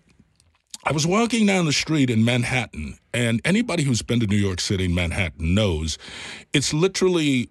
I 0.85 0.91
was 0.91 1.07
walking 1.07 1.47
down 1.47 1.67
the 1.67 1.73
street 1.73 2.11
in 2.11 2.25
Manhattan, 2.25 2.99
and 3.15 3.41
anybody 3.45 3.85
who's 3.85 4.03
been 4.03 4.19
to 4.19 4.27
New 4.27 4.37
York 4.37 4.59
City 4.59 4.89
Manhattan 4.89 5.55
knows 5.55 5.97
it's 6.53 6.75
literally 6.75 7.51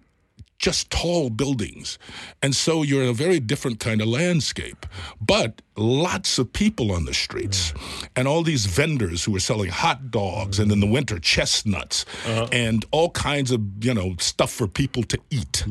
just 0.62 0.90
tall 0.90 1.28
buildings. 1.28 1.98
And 2.42 2.56
so 2.56 2.82
you're 2.82 3.02
in 3.02 3.08
a 3.08 3.12
very 3.12 3.40
different 3.40 3.80
kind 3.80 4.00
of 4.00 4.06
landscape. 4.08 4.86
But 5.20 5.60
lots 5.76 6.38
of 6.38 6.52
people 6.52 6.92
on 6.92 7.04
the 7.04 7.12
streets 7.12 7.74
and 8.16 8.26
all 8.28 8.42
these 8.42 8.64
vendors 8.66 9.24
who 9.24 9.34
are 9.36 9.40
selling 9.40 9.70
hot 9.70 10.10
dogs 10.10 10.58
and 10.58 10.70
in 10.72 10.80
the 10.80 10.86
winter 10.86 11.18
chestnuts 11.18 12.06
and 12.52 12.84
all 12.92 13.10
kinds 13.10 13.50
of, 13.50 13.60
you 13.84 13.92
know, 13.92 14.14
stuff 14.18 14.52
for 14.52 14.66
people 14.68 15.02
to 15.02 15.18
eat. 15.30 15.64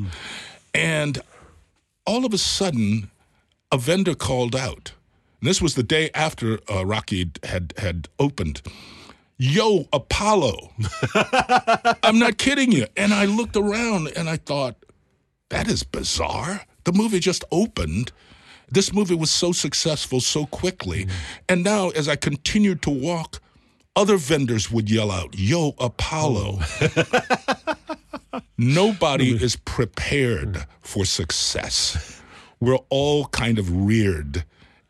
And 0.74 1.19
all 2.05 2.25
of 2.25 2.33
a 2.33 2.38
sudden, 2.38 3.10
a 3.71 3.77
vendor 3.77 4.13
called 4.13 4.55
out. 4.55 4.91
And 5.39 5.50
this 5.50 5.62
was 5.62 5.75
the 5.75 5.83
day 5.83 6.10
after 6.13 6.60
uh, 6.69 6.86
Rocky 6.86 7.31
had 7.43 7.74
had 7.77 8.10
opened. 8.19 8.62
Yo, 9.43 9.88
Apollo. 9.91 10.69
I'm 12.03 12.19
not 12.19 12.38
kidding 12.38 12.71
you. 12.71 12.86
And 12.95 13.12
I 13.12 13.25
looked 13.25 13.57
around 13.57 14.10
and 14.15 14.29
I 14.29 14.38
thought, 14.38 14.75
that 15.51 15.67
is 15.67 15.84
bizarre. 15.84 16.65
The 16.86 16.93
movie 16.93 17.20
just 17.20 17.43
opened. 17.51 18.12
This 18.70 18.93
movie 18.93 19.15
was 19.15 19.29
so 19.29 19.51
successful 19.51 20.22
so 20.22 20.46
quickly. 20.46 21.08
And 21.50 21.63
now, 21.63 21.89
as 21.89 22.08
I 22.08 22.15
continued 22.15 22.81
to 22.84 22.89
walk, 22.89 23.41
other 23.96 24.15
vendors 24.15 24.72
would 24.72 24.89
yell 24.89 25.12
out, 25.12 25.38
Yo, 25.38 25.75
Apollo. 25.77 26.60
Nobody 28.58 29.31
is 29.31 29.58
prepared 29.58 30.65
for 30.79 31.03
success. 31.03 32.22
We're 32.62 32.79
all 32.89 33.25
kind 33.25 33.60
of 33.60 33.86
reared 33.86 34.46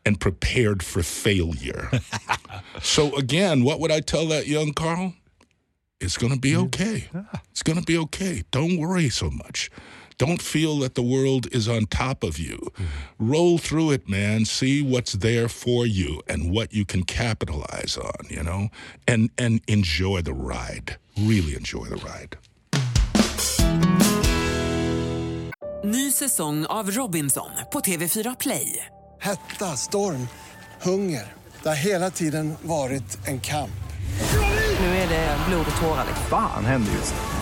and 0.06 0.20
prepared 0.20 0.84
for 0.84 1.02
failure. 1.02 1.90
so, 2.82 3.16
again, 3.16 3.64
what 3.64 3.80
would 3.80 3.90
I 3.90 4.00
tell 4.00 4.26
that 4.26 4.46
young 4.46 4.72
Carl? 4.72 5.14
It's 6.00 6.16
going 6.16 6.32
to 6.32 6.38
be 6.38 6.56
okay. 6.56 7.08
It's 7.50 7.62
going 7.62 7.78
to 7.78 7.84
be 7.84 7.98
okay. 7.98 8.42
Don't 8.50 8.78
worry 8.78 9.08
so 9.10 9.30
much. 9.30 9.70
Don't 10.22 10.40
feel 10.40 10.78
that 10.78 10.94
the 10.94 11.02
world 11.02 11.48
is 11.50 11.66
on 11.68 11.86
top 11.86 12.22
of 12.22 12.38
you. 12.38 12.70
Roll 13.18 13.58
through 13.58 13.90
it, 13.90 14.08
man. 14.08 14.44
See 14.44 14.80
what's 14.80 15.14
there 15.14 15.48
for 15.48 15.84
you 15.84 16.22
and 16.28 16.54
what 16.54 16.72
you 16.72 16.84
can 16.84 17.02
capitalize 17.02 17.98
on, 17.98 18.26
you 18.28 18.42
know? 18.42 18.68
And 19.08 19.30
and 19.36 19.60
enjoy 19.66 20.22
the 20.22 20.32
ride. 20.32 20.96
Really 21.16 21.56
enjoy 21.56 21.86
the 21.86 21.96
ride. 21.96 22.36
Ny 25.84 26.12
säsong 26.12 26.66
av 26.66 26.90
Robinson 26.90 27.50
på 27.72 27.80
TV4 27.80 28.36
Play. 28.40 28.86
Hetta, 29.20 29.76
storm, 29.76 30.28
hunger. 30.82 31.32
Det 31.62 31.68
har 31.68 31.76
hela 31.76 32.10
tiden 32.10 32.54
varit 32.62 33.18
en 33.26 33.40
kamp. 33.40 33.82
Nu 34.80 34.86
är 34.86 35.08
det 35.08 35.38
blod 35.48 35.66
och 35.74 35.80
tårar. 35.80 36.06
Fan 36.30 36.64
händer 36.64 36.92
just 36.92 37.14
nu. 37.14 37.41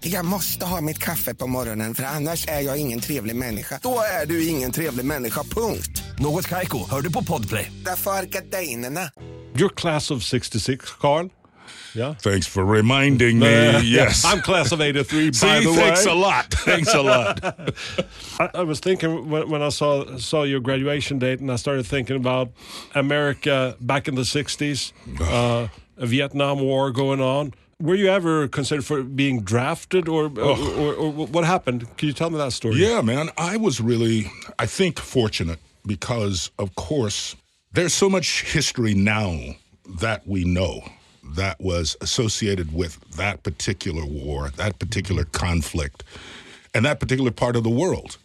Jag 0.00 0.24
måste 0.24 0.64
ha 0.64 0.80
mitt 0.80 0.98
kaffe 0.98 1.34
på 1.34 1.46
morgonen 1.46 1.94
för 1.94 2.02
annars 2.04 2.48
är 2.48 2.60
jag 2.60 2.78
ingen 2.78 3.00
trevlig 3.00 3.36
människa. 3.36 3.80
Då 3.82 4.00
är 4.22 4.26
du 4.26 4.46
ingen 4.46 4.72
trevlig 4.72 5.04
människa, 5.04 5.42
punkt. 5.42 6.02
Något 6.18 6.48
Kaiko, 6.48 6.90
hör 6.90 7.00
du 7.00 7.12
på 7.12 7.24
Podplay. 7.24 7.72
Därför 7.84 8.10
är 8.10 8.22
gardinerna. 8.22 9.00
Your 9.58 9.68
class 9.76 10.10
of 10.10 10.22
66, 10.22 10.84
Carl? 11.00 11.28
Yeah. 11.94 12.14
Thanks 12.16 12.46
for 12.46 12.64
reminding 12.64 13.38
me. 13.38 13.80
Yes. 13.82 14.24
I'm 14.24 14.40
class 14.40 14.72
of 14.72 14.80
83, 14.80 15.32
See, 15.32 15.46
by 15.46 15.60
the 15.60 15.68
way. 15.70 15.76
thanks 15.76 16.06
a 16.06 16.14
lot. 16.14 16.54
Thanks 16.64 16.94
a 16.94 17.02
lot. 17.02 17.44
I, 18.40 18.48
I 18.54 18.62
was 18.62 18.80
thinking 18.80 19.30
when, 19.30 19.50
when 19.50 19.62
I 19.62 19.70
saw 19.70 20.16
saw 20.18 20.44
your 20.44 20.60
graduation 20.60 21.18
date, 21.18 21.40
and 21.40 21.50
I 21.50 21.56
started 21.56 21.86
thinking 21.86 22.16
about 22.16 22.48
America 22.94 23.74
back 23.80 24.08
in 24.08 24.14
the 24.14 24.22
'60s, 24.24 24.92
uh, 25.20 25.68
a 25.96 26.06
Vietnam 26.06 26.60
War 26.60 26.90
going 26.92 27.20
on. 27.20 27.52
Were 27.80 27.94
you 27.94 28.08
ever 28.08 28.48
considered 28.48 28.84
for 28.84 29.04
being 29.04 29.42
drafted, 29.42 30.08
or, 30.08 30.24
or, 30.24 30.58
or, 30.58 30.94
or 30.94 31.12
what 31.12 31.44
happened? 31.44 31.86
Can 31.96 32.08
you 32.08 32.12
tell 32.12 32.28
me 32.28 32.36
that 32.38 32.52
story? 32.52 32.74
Yeah, 32.74 33.02
man. 33.02 33.30
I 33.38 33.56
was 33.56 33.80
really, 33.80 34.32
I 34.58 34.66
think, 34.66 34.98
fortunate 34.98 35.60
because, 35.86 36.50
of 36.58 36.74
course, 36.74 37.36
there's 37.72 37.94
so 37.94 38.10
much 38.10 38.42
history 38.42 38.94
now 38.94 39.38
that 40.00 40.26
we 40.26 40.42
know 40.44 40.82
that 41.36 41.60
was 41.60 41.96
associated 42.00 42.74
with 42.74 42.98
that 43.12 43.44
particular 43.44 44.04
war, 44.04 44.50
that 44.56 44.80
particular 44.80 45.22
conflict, 45.22 46.02
and 46.74 46.84
that 46.84 46.98
particular 46.98 47.30
part 47.30 47.54
of 47.54 47.62
the 47.62 47.70
world. 47.70 48.18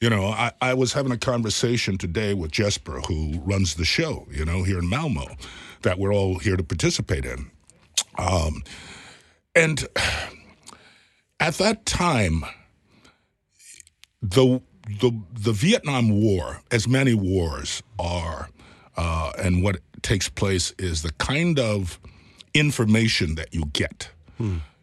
You 0.00 0.08
know, 0.08 0.26
I, 0.26 0.52
I 0.60 0.74
was 0.74 0.92
having 0.92 1.10
a 1.10 1.18
conversation 1.18 1.98
today 1.98 2.32
with 2.32 2.52
Jesper, 2.52 3.00
who 3.00 3.40
runs 3.40 3.74
the 3.74 3.84
show, 3.84 4.28
you 4.30 4.44
know, 4.44 4.62
here 4.62 4.78
in 4.78 4.88
Malmo, 4.88 5.26
that 5.82 5.98
we're 5.98 6.14
all 6.14 6.38
here 6.38 6.56
to 6.56 6.62
participate 6.62 7.24
in. 7.24 7.50
Um, 8.18 8.62
and 9.54 9.86
at 11.40 11.54
that 11.54 11.84
time, 11.86 12.44
the 14.22 14.60
the 15.00 15.12
the 15.32 15.52
Vietnam 15.52 16.10
War, 16.20 16.60
as 16.70 16.86
many 16.88 17.14
wars 17.14 17.82
are, 17.98 18.48
uh, 18.96 19.32
and 19.42 19.62
what 19.62 19.76
takes 20.02 20.28
place 20.28 20.72
is 20.78 21.02
the 21.02 21.12
kind 21.12 21.58
of 21.58 21.98
information 22.52 23.34
that 23.36 23.52
you 23.54 23.64
get, 23.72 24.10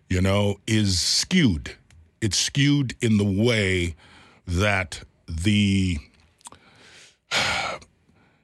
you 0.10 0.22
know, 0.22 0.58
is 0.68 1.00
skewed. 1.00 1.76
It's 2.22 2.38
skewed 2.38 2.96
in 3.02 3.18
the 3.18 3.24
way 3.44 3.96
that 4.48 5.04
the 5.28 5.98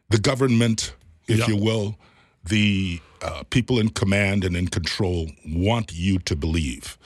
the 0.10 0.20
government, 0.20 0.94
if 1.28 1.40
Yeah. 1.40 1.48
you 1.48 1.58
will, 1.58 1.98
the 2.44 3.02
uh, 3.22 3.44
people 3.50 3.80
in 3.80 3.90
command 3.90 4.44
and 4.44 4.56
in 4.56 4.68
control 4.68 5.28
want 5.46 5.92
you 5.94 6.20
to 6.20 6.36
believe. 6.36 6.98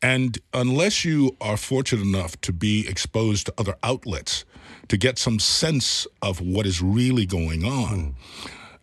And 0.00 0.38
unless 0.54 1.04
you 1.04 1.36
are 1.40 1.56
fortunate 1.56 2.02
enough 2.02 2.40
to 2.42 2.52
be 2.52 2.86
exposed 2.88 3.46
to 3.46 3.54
other 3.58 3.74
outlets 3.82 4.44
to 4.88 4.96
get 4.96 5.18
some 5.18 5.38
sense 5.38 6.06
of 6.22 6.40
what 6.40 6.66
is 6.66 6.80
really 6.80 7.26
going 7.26 7.64
on, 7.64 8.14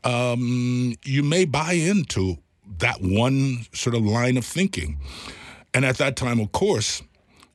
um, 0.04 0.96
you 1.04 1.24
may 1.24 1.46
buy 1.46 1.74
into 1.74 2.38
that 2.80 3.02
one 3.02 3.66
sort 3.72 3.96
of 3.96 4.04
line 4.04 4.38
of 4.38 4.46
thinking. 4.46 5.00
And 5.74 5.86
at 5.86 5.98
that 5.98 6.16
time, 6.16 6.40
of 6.40 6.52
course, 6.52 7.02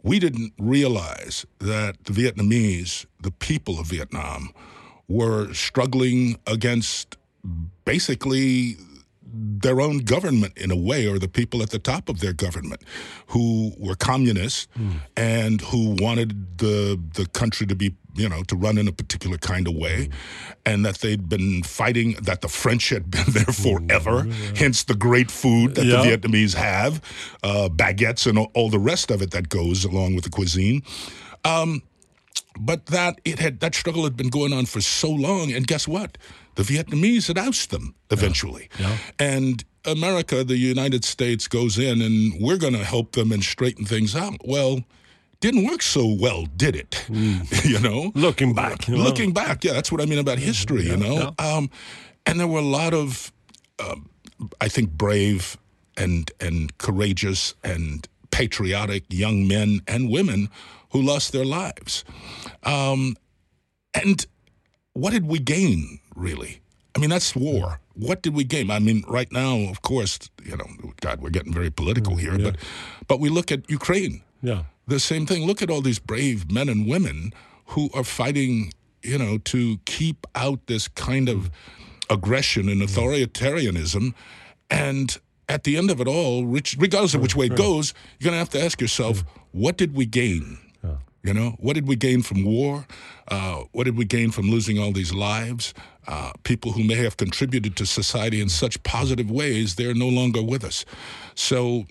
we 0.02 0.18
didn't 0.18 0.54
realize 0.58 1.44
that 1.58 2.02
the 2.04 2.12
Vietnamese, 2.12 3.04
the 3.20 3.30
people 3.30 3.78
of 3.78 3.86
Vietnam, 3.86 4.50
were 5.08 5.52
struggling 5.52 6.38
against 6.46 7.16
basically 7.84 8.76
their 9.32 9.80
own 9.80 9.98
government 9.98 10.56
in 10.58 10.70
a 10.70 10.76
way, 10.76 11.06
or 11.06 11.18
the 11.18 11.28
people 11.28 11.62
at 11.62 11.70
the 11.70 11.78
top 11.78 12.08
of 12.08 12.20
their 12.20 12.32
government 12.32 12.82
who 13.28 13.72
were 13.78 13.94
communists 13.94 14.66
and 15.16 15.60
who 15.60 15.96
wanted 16.00 16.58
the 16.58 17.00
the 17.14 17.26
country 17.26 17.66
to 17.66 17.74
be, 17.74 17.94
you 18.14 18.28
know, 18.28 18.42
to 18.44 18.56
run 18.56 18.78
in 18.78 18.88
a 18.88 18.92
particular 18.92 19.38
kind 19.38 19.68
of 19.68 19.74
way, 19.74 20.08
and 20.66 20.84
that 20.84 20.96
they'd 20.98 21.28
been 21.28 21.62
fighting 21.62 22.14
that 22.22 22.40
the 22.40 22.48
French 22.48 22.88
had 22.88 23.10
been 23.10 23.24
there 23.28 23.44
forever. 23.44 24.26
Hence 24.56 24.84
the 24.84 24.94
great 24.94 25.30
food 25.30 25.74
that 25.76 25.84
Yeah. 25.86 26.02
the 26.02 26.08
Vietnamese 26.16 26.54
have, 26.54 27.00
uh, 27.42 27.68
baguettes 27.68 28.26
and 28.26 28.38
all, 28.38 28.50
all 28.54 28.70
the 28.70 28.78
rest 28.78 29.10
of 29.10 29.22
it 29.22 29.30
that 29.30 29.48
goes 29.48 29.84
along 29.84 30.14
with 30.14 30.24
the 30.24 30.30
cuisine. 30.30 30.82
Um, 31.44 31.82
but 32.58 32.86
that 32.86 33.20
it 33.24 33.38
had 33.38 33.60
that 33.60 33.74
struggle 33.74 34.04
had 34.04 34.16
been 34.16 34.28
going 34.28 34.52
on 34.52 34.66
for 34.66 34.80
so 34.80 35.08
long, 35.10 35.52
and 35.52 35.66
guess 35.66 35.86
what? 35.88 36.18
The 36.56 36.62
Vietnamese 36.62 37.28
had 37.28 37.38
ousted 37.38 37.70
them 37.70 37.94
eventually, 38.10 38.68
and 39.18 39.64
America, 39.84 40.44
the 40.44 40.56
United 40.58 41.04
States, 41.04 41.48
goes 41.48 41.78
in 41.78 42.02
and 42.02 42.34
we're 42.40 42.58
going 42.58 42.74
to 42.74 42.84
help 42.84 43.12
them 43.12 43.32
and 43.32 43.42
straighten 43.42 43.84
things 43.86 44.14
out. 44.14 44.36
Well, 44.44 44.82
didn't 45.40 45.64
work 45.64 45.80
so 45.80 46.06
well, 46.06 46.44
did 46.56 46.76
it? 46.76 47.06
you 47.64 47.78
know, 47.78 48.12
Looking 48.14 48.52
back, 48.52 48.88
you 48.88 48.96
know. 48.96 49.02
looking 49.02 49.32
back, 49.32 49.64
yeah, 49.64 49.72
that's 49.72 49.90
what 49.90 50.02
I 50.02 50.04
mean 50.06 50.18
about 50.18 50.38
history. 50.38 50.82
you 50.84 50.96
know, 50.98 51.32
um, 51.38 51.70
and 52.26 52.38
there 52.38 52.46
were 52.46 52.58
a 52.58 52.62
lot 52.62 52.92
of, 52.92 53.32
um, 53.78 54.10
I 54.60 54.68
think, 54.68 54.90
brave 54.90 55.56
and 55.96 56.30
and 56.40 56.76
courageous 56.78 57.54
and 57.64 58.06
patriotic 58.30 59.04
young 59.08 59.48
men 59.48 59.80
and 59.86 60.10
women 60.10 60.48
who 60.92 61.00
lost 61.00 61.32
their 61.32 61.44
lives. 61.44 62.04
Um, 62.64 63.16
and 63.94 64.26
what 65.00 65.12
did 65.12 65.26
we 65.26 65.38
gain, 65.38 66.00
really? 66.14 66.60
I 66.94 66.98
mean, 66.98 67.10
that's 67.10 67.34
war. 67.34 67.80
What 67.94 68.22
did 68.22 68.34
we 68.34 68.44
gain? 68.44 68.70
I 68.70 68.78
mean, 68.78 69.02
right 69.08 69.30
now, 69.32 69.56
of 69.70 69.80
course, 69.82 70.18
you 70.44 70.56
know, 70.56 70.66
God, 71.00 71.20
we're 71.20 71.30
getting 71.30 71.52
very 71.52 71.70
political 71.70 72.14
mm, 72.14 72.20
here, 72.20 72.38
but 72.38 72.56
but 73.06 73.20
we 73.20 73.28
look 73.28 73.50
at 73.52 73.70
Ukraine. 73.70 74.22
Yeah. 74.42 74.64
The 74.86 75.00
same 75.00 75.24
thing. 75.24 75.46
Look 75.46 75.62
at 75.62 75.70
all 75.70 75.80
these 75.80 75.98
brave 75.98 76.50
men 76.50 76.68
and 76.68 76.86
women 76.86 77.32
who 77.66 77.88
are 77.94 78.04
fighting, 78.04 78.72
you 79.02 79.18
know, 79.18 79.38
to 79.38 79.78
keep 79.84 80.26
out 80.34 80.66
this 80.66 80.88
kind 80.88 81.28
of 81.28 81.50
aggression 82.10 82.68
and 82.68 82.82
mm. 82.82 82.86
authoritarianism. 82.86 84.14
And 84.68 85.16
at 85.48 85.64
the 85.64 85.76
end 85.76 85.90
of 85.90 86.00
it 86.00 86.08
all, 86.08 86.44
regardless 86.44 87.14
of 87.14 87.22
which 87.22 87.36
way 87.36 87.46
it 87.46 87.56
goes, 87.56 87.94
you're 88.18 88.30
going 88.30 88.34
to 88.34 88.38
have 88.38 88.50
to 88.50 88.62
ask 88.62 88.80
yourself, 88.80 89.24
mm. 89.24 89.28
what 89.52 89.76
did 89.76 89.94
we 89.94 90.06
gain? 90.06 90.58
You 91.22 91.34
know, 91.34 91.50
what 91.58 91.74
did 91.74 91.86
we 91.86 91.96
gain 91.96 92.22
from 92.22 92.44
war? 92.44 92.86
Uh, 93.28 93.64
what 93.72 93.84
did 93.84 93.96
we 93.96 94.04
gain 94.06 94.30
from 94.30 94.50
losing 94.50 94.78
all 94.78 94.90
these 94.92 95.12
lives? 95.12 95.74
Uh, 96.06 96.32
people 96.44 96.72
who 96.72 96.82
may 96.82 96.94
have 96.96 97.16
contributed 97.18 97.76
to 97.76 97.86
society 97.86 98.40
in 98.40 98.48
such 98.48 98.82
positive 98.84 99.30
ways, 99.30 99.74
they're 99.74 99.94
no 99.94 100.08
longer 100.08 100.42
with 100.42 100.64
us. 100.64 100.84
So 101.34 101.84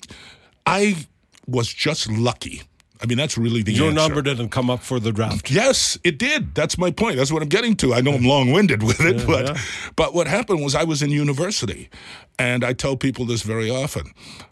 I 0.66 1.06
was 1.48 1.72
just 1.72 2.10
lucky. 2.10 2.64
I 3.02 3.06
mean, 3.06 3.18
that's 3.18 3.38
really 3.38 3.62
the 3.64 3.72
Your 3.72 3.92
answer. 3.92 3.96
number 4.02 4.22
didn't 4.22 4.50
come 4.50 4.70
up 4.70 4.82
for 4.82 5.00
the 5.00 5.12
draft. 5.14 5.50
Yes, 5.50 5.98
it 6.04 6.18
did. 6.18 6.54
That's 6.54 6.78
my 6.78 6.92
point. 6.92 7.16
That's 7.16 7.32
what 7.32 7.42
I'm 7.42 7.48
getting 7.48 7.76
to. 7.78 7.94
I 7.94 8.02
know 8.02 8.12
I'm 8.14 8.26
long-winded 8.26 8.84
with 8.84 9.00
it, 9.00 9.26
but 9.26 9.58
but 9.96 10.14
what 10.14 10.28
happened 10.28 10.62
was 10.62 10.76
I 10.76 10.84
was 10.84 11.02
in 11.02 11.10
university, 11.12 11.90
and 12.38 12.64
I 12.66 12.74
tell 12.74 12.98
people 12.98 13.24
this 13.26 13.42
very 13.42 13.70
often. 13.70 14.12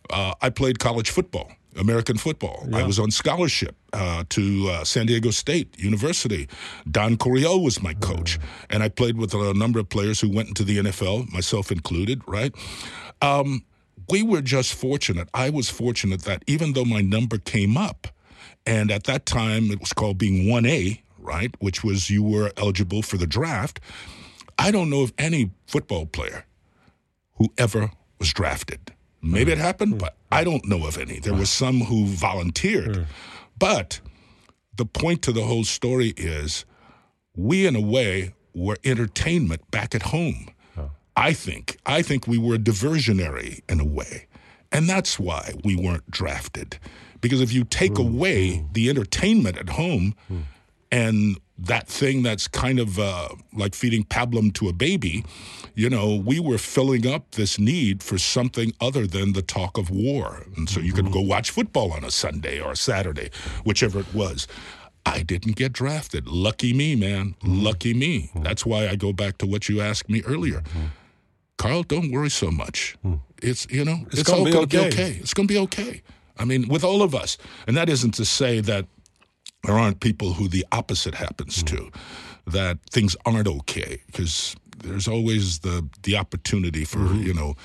Uh, 0.10 0.34
I 0.42 0.50
played 0.50 0.80
college 0.80 1.10
football, 1.10 1.52
American 1.78 2.18
football. 2.18 2.68
I 2.74 2.84
was 2.84 3.00
on 3.00 3.12
scholarship 3.12 3.76
uh, 3.94 4.24
to 4.30 4.70
uh, 4.70 4.84
San 4.84 5.06
Diego 5.06 5.32
State 5.32 5.78
University. 5.80 6.48
Don 6.90 7.18
Coryell 7.18 7.64
was 7.64 7.82
my 7.82 7.94
coach, 7.96 8.40
and 8.70 8.84
I 8.84 8.90
played 8.90 9.18
with 9.18 9.34
a 9.34 9.54
number 9.54 9.80
of 9.80 9.90
players 9.90 10.20
who 10.20 10.30
went 10.30 10.50
into 10.50 10.64
the 10.64 10.78
NFL, 10.80 11.32
myself 11.32 11.72
included. 11.72 12.22
Right. 12.28 12.54
Um, 13.22 13.64
we 14.10 14.24
were 14.24 14.42
just 14.42 14.74
fortunate. 14.74 15.30
I 15.34 15.50
was 15.50 15.70
fortunate 15.70 16.24
that 16.24 16.44
even 16.48 16.74
though 16.74 16.86
my 16.86 17.02
number 17.02 17.38
came 17.38 17.78
up, 17.78 18.08
and 18.66 18.92
at 18.92 19.06
that 19.06 19.26
time 19.26 19.72
it 19.72 19.80
was 19.80 19.94
called 19.94 20.18
being 20.18 20.46
1A, 20.46 21.02
right, 21.20 21.56
which 21.60 21.84
was 21.84 22.10
you 22.10 22.24
were 22.24 22.52
eligible 22.58 23.02
for 23.02 23.18
the 23.18 23.28
draft. 23.28 23.80
I 24.58 24.72
don't 24.72 24.90
know 24.90 25.02
of 25.02 25.14
any 25.18 25.52
football 25.68 26.06
player 26.06 26.46
who 27.36 27.50
ever 27.58 27.92
was 28.20 28.34
drafted. 28.34 28.94
Maybe 29.32 29.52
it 29.52 29.58
mm. 29.58 29.62
happened, 29.62 29.94
mm. 29.96 30.00
but 30.00 30.16
I 30.32 30.44
don't 30.44 30.66
know 30.66 30.86
of 30.88 30.98
any. 30.98 31.20
There 31.20 31.34
were 31.34 31.46
some 31.46 31.82
who 31.82 32.06
volunteered. 32.06 32.96
Mm. 32.96 33.06
But 33.58 34.00
the 34.76 34.86
point 34.86 35.22
to 35.24 35.32
the 35.32 35.44
whole 35.44 35.64
story 35.64 36.14
is 36.18 36.66
we, 37.36 37.66
in 37.66 37.76
a 37.76 37.82
way, 37.82 38.34
were 38.54 38.78
entertainment 38.84 39.70
back 39.72 39.94
at 39.94 40.04
home. 40.04 40.50
Oh. 40.78 40.92
I 41.16 41.34
think. 41.34 41.78
I 41.86 42.02
think 42.02 42.28
we 42.28 42.38
were 42.38 42.58
diversionary 42.58 43.62
in 43.70 43.80
a 43.80 43.86
way. 43.86 44.28
And 44.72 44.90
that's 44.90 45.20
why 45.20 45.54
we 45.64 45.76
weren't 45.76 46.10
drafted. 46.12 46.78
Because 47.22 47.42
if 47.42 47.52
you 47.52 47.64
take 47.64 47.98
away 47.98 48.66
the 48.74 48.90
entertainment 48.90 49.58
at 49.58 49.70
home, 49.70 50.14
And 50.92 51.40
that 51.58 51.88
thing 51.88 52.24
that's 52.24 52.48
kind 52.48 52.80
of 52.80 53.00
uh, 53.00 53.30
like 53.54 53.76
feeding 53.76 54.04
pablum 54.04 54.54
to 54.56 54.70
a 54.70 54.74
baby, 54.74 55.26
you 55.76 55.90
know, 55.90 56.16
we 56.16 56.40
were 56.40 56.58
filling 56.58 57.08
up 57.08 57.32
this 57.32 57.60
need 57.60 58.04
for 58.04 58.18
something 58.18 58.74
other 58.80 59.08
than 59.08 59.34
the 59.34 59.42
talk 59.42 59.78
of 59.78 59.90
war. 59.90 60.46
And 60.56 60.70
so 60.70 60.80
you 60.80 60.94
could 60.94 61.12
go 61.12 61.20
mm-hmm. 61.20 61.30
watch 61.30 61.50
football 61.50 61.92
on 61.92 62.04
a 62.04 62.12
Sunday 62.12 62.62
or 62.62 62.72
a 62.72 62.76
Saturday, 62.76 63.32
whichever 63.64 64.00
it 64.00 64.14
was. 64.14 64.48
I 65.06 65.24
didn't 65.24 65.56
get 65.56 65.74
drafted. 65.74 66.28
Lucky 66.28 66.74
me, 66.74 66.96
man. 66.96 67.36
Mm-hmm. 67.42 67.64
Lucky 67.64 67.94
me. 67.94 68.30
Mm-hmm. 68.34 68.44
That's 68.44 68.66
why 68.66 68.88
I 68.88 68.96
go 68.96 69.14
back 69.14 69.38
to 69.40 69.48
what 69.48 69.70
you 69.70 69.82
asked 69.82 70.10
me 70.10 70.22
earlier. 70.26 70.64
Carl, 71.58 71.84
don't 71.84 72.12
worry 72.12 72.30
so 72.30 72.52
much. 72.52 72.96
Mm. 73.06 73.20
It's 73.42 73.68
you 73.70 73.84
know, 73.84 74.06
it's, 74.12 74.24
gonna 74.24 74.40
all 74.40 74.46
be 74.46 74.52
going 74.52 74.68
to 74.68 74.78
be 74.78 74.84
okay. 74.86 74.88
okay. 74.88 75.18
It's 75.20 75.34
going 75.34 75.48
to 75.48 75.54
be 75.54 75.60
okay. 75.60 76.02
I 76.38 76.46
mean, 76.46 76.68
with 76.68 76.84
all 76.84 77.02
of 77.02 77.16
us, 77.16 77.38
and 77.66 77.76
that 77.78 77.90
isn't 77.90 78.14
to 78.16 78.26
say 78.26 78.60
that 78.62 78.86
there 79.68 79.78
aren't 79.78 80.00
people 80.00 80.34
who 80.34 80.48
the 80.48 80.66
opposite 80.72 81.14
happens 81.14 81.62
to, 81.62 81.76
mm-hmm. 81.76 82.52
that 82.52 82.80
things 82.90 83.18
aren't 83.26 83.48
okay 83.48 84.02
because 84.08 84.56
there's 84.78 85.08
always 85.08 85.60
the 85.60 85.88
the 86.04 86.16
opportunity 86.16 86.86
for 86.86 87.00
mm-hmm. 87.00 87.22
you 87.22 87.34
know 87.34 87.56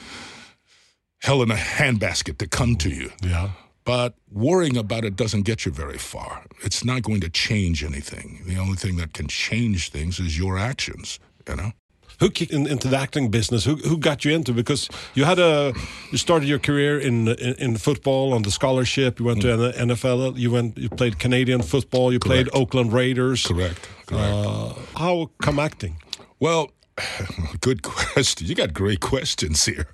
hell 1.22 1.42
in 1.42 1.50
a 1.52 1.54
handbasket 1.54 2.38
to 2.38 2.48
come 2.48 2.74
to 2.74 2.90
you. 2.90 3.10
Yeah. 3.22 3.50
But 3.84 4.14
worrying 4.30 4.76
about 4.76 5.04
it 5.04 5.14
doesn't 5.16 5.42
get 5.42 5.64
you 5.64 5.72
very 5.72 5.98
far. 5.98 6.44
It's 6.62 6.84
not 6.84 7.02
going 7.02 7.20
to 7.20 7.28
change 7.28 7.84
anything. 7.84 8.42
The 8.46 8.56
only 8.56 8.76
thing 8.76 8.96
that 8.96 9.12
can 9.12 9.28
change 9.28 9.90
things 9.90 10.18
is 10.18 10.36
your 10.36 10.58
actions. 10.58 11.20
You 11.48 11.56
know. 11.56 11.72
Who 12.20 12.30
kicked 12.30 12.52
in, 12.52 12.66
into 12.66 12.88
the 12.88 12.96
acting 12.96 13.30
business? 13.30 13.64
Who 13.64 13.76
who 13.76 13.96
got 13.96 14.24
you 14.24 14.34
into? 14.34 14.52
Because 14.52 14.88
you 15.14 15.24
had 15.24 15.38
a 15.38 15.72
you 16.10 16.18
started 16.18 16.48
your 16.48 16.58
career 16.58 16.98
in 16.98 17.28
in, 17.28 17.54
in 17.54 17.76
football 17.76 18.32
on 18.32 18.42
the 18.42 18.50
scholarship. 18.50 19.18
You 19.18 19.26
went 19.26 19.42
to 19.42 19.56
the 19.56 19.72
NFL. 19.72 20.38
You 20.38 20.50
went 20.50 20.78
you 20.78 20.88
played 20.88 21.18
Canadian 21.18 21.62
football. 21.62 22.12
You 22.12 22.18
played 22.18 22.48
Oakland 22.52 22.92
Raiders. 22.92 23.46
Correct. 23.46 23.88
Correct. 24.06 24.34
Uh, 24.34 24.74
how 24.96 25.30
come 25.40 25.58
acting? 25.58 25.96
Well, 26.40 26.70
good 27.60 27.82
question. 27.82 28.46
You 28.46 28.54
got 28.54 28.72
great 28.72 29.00
questions 29.00 29.64
here. 29.64 29.86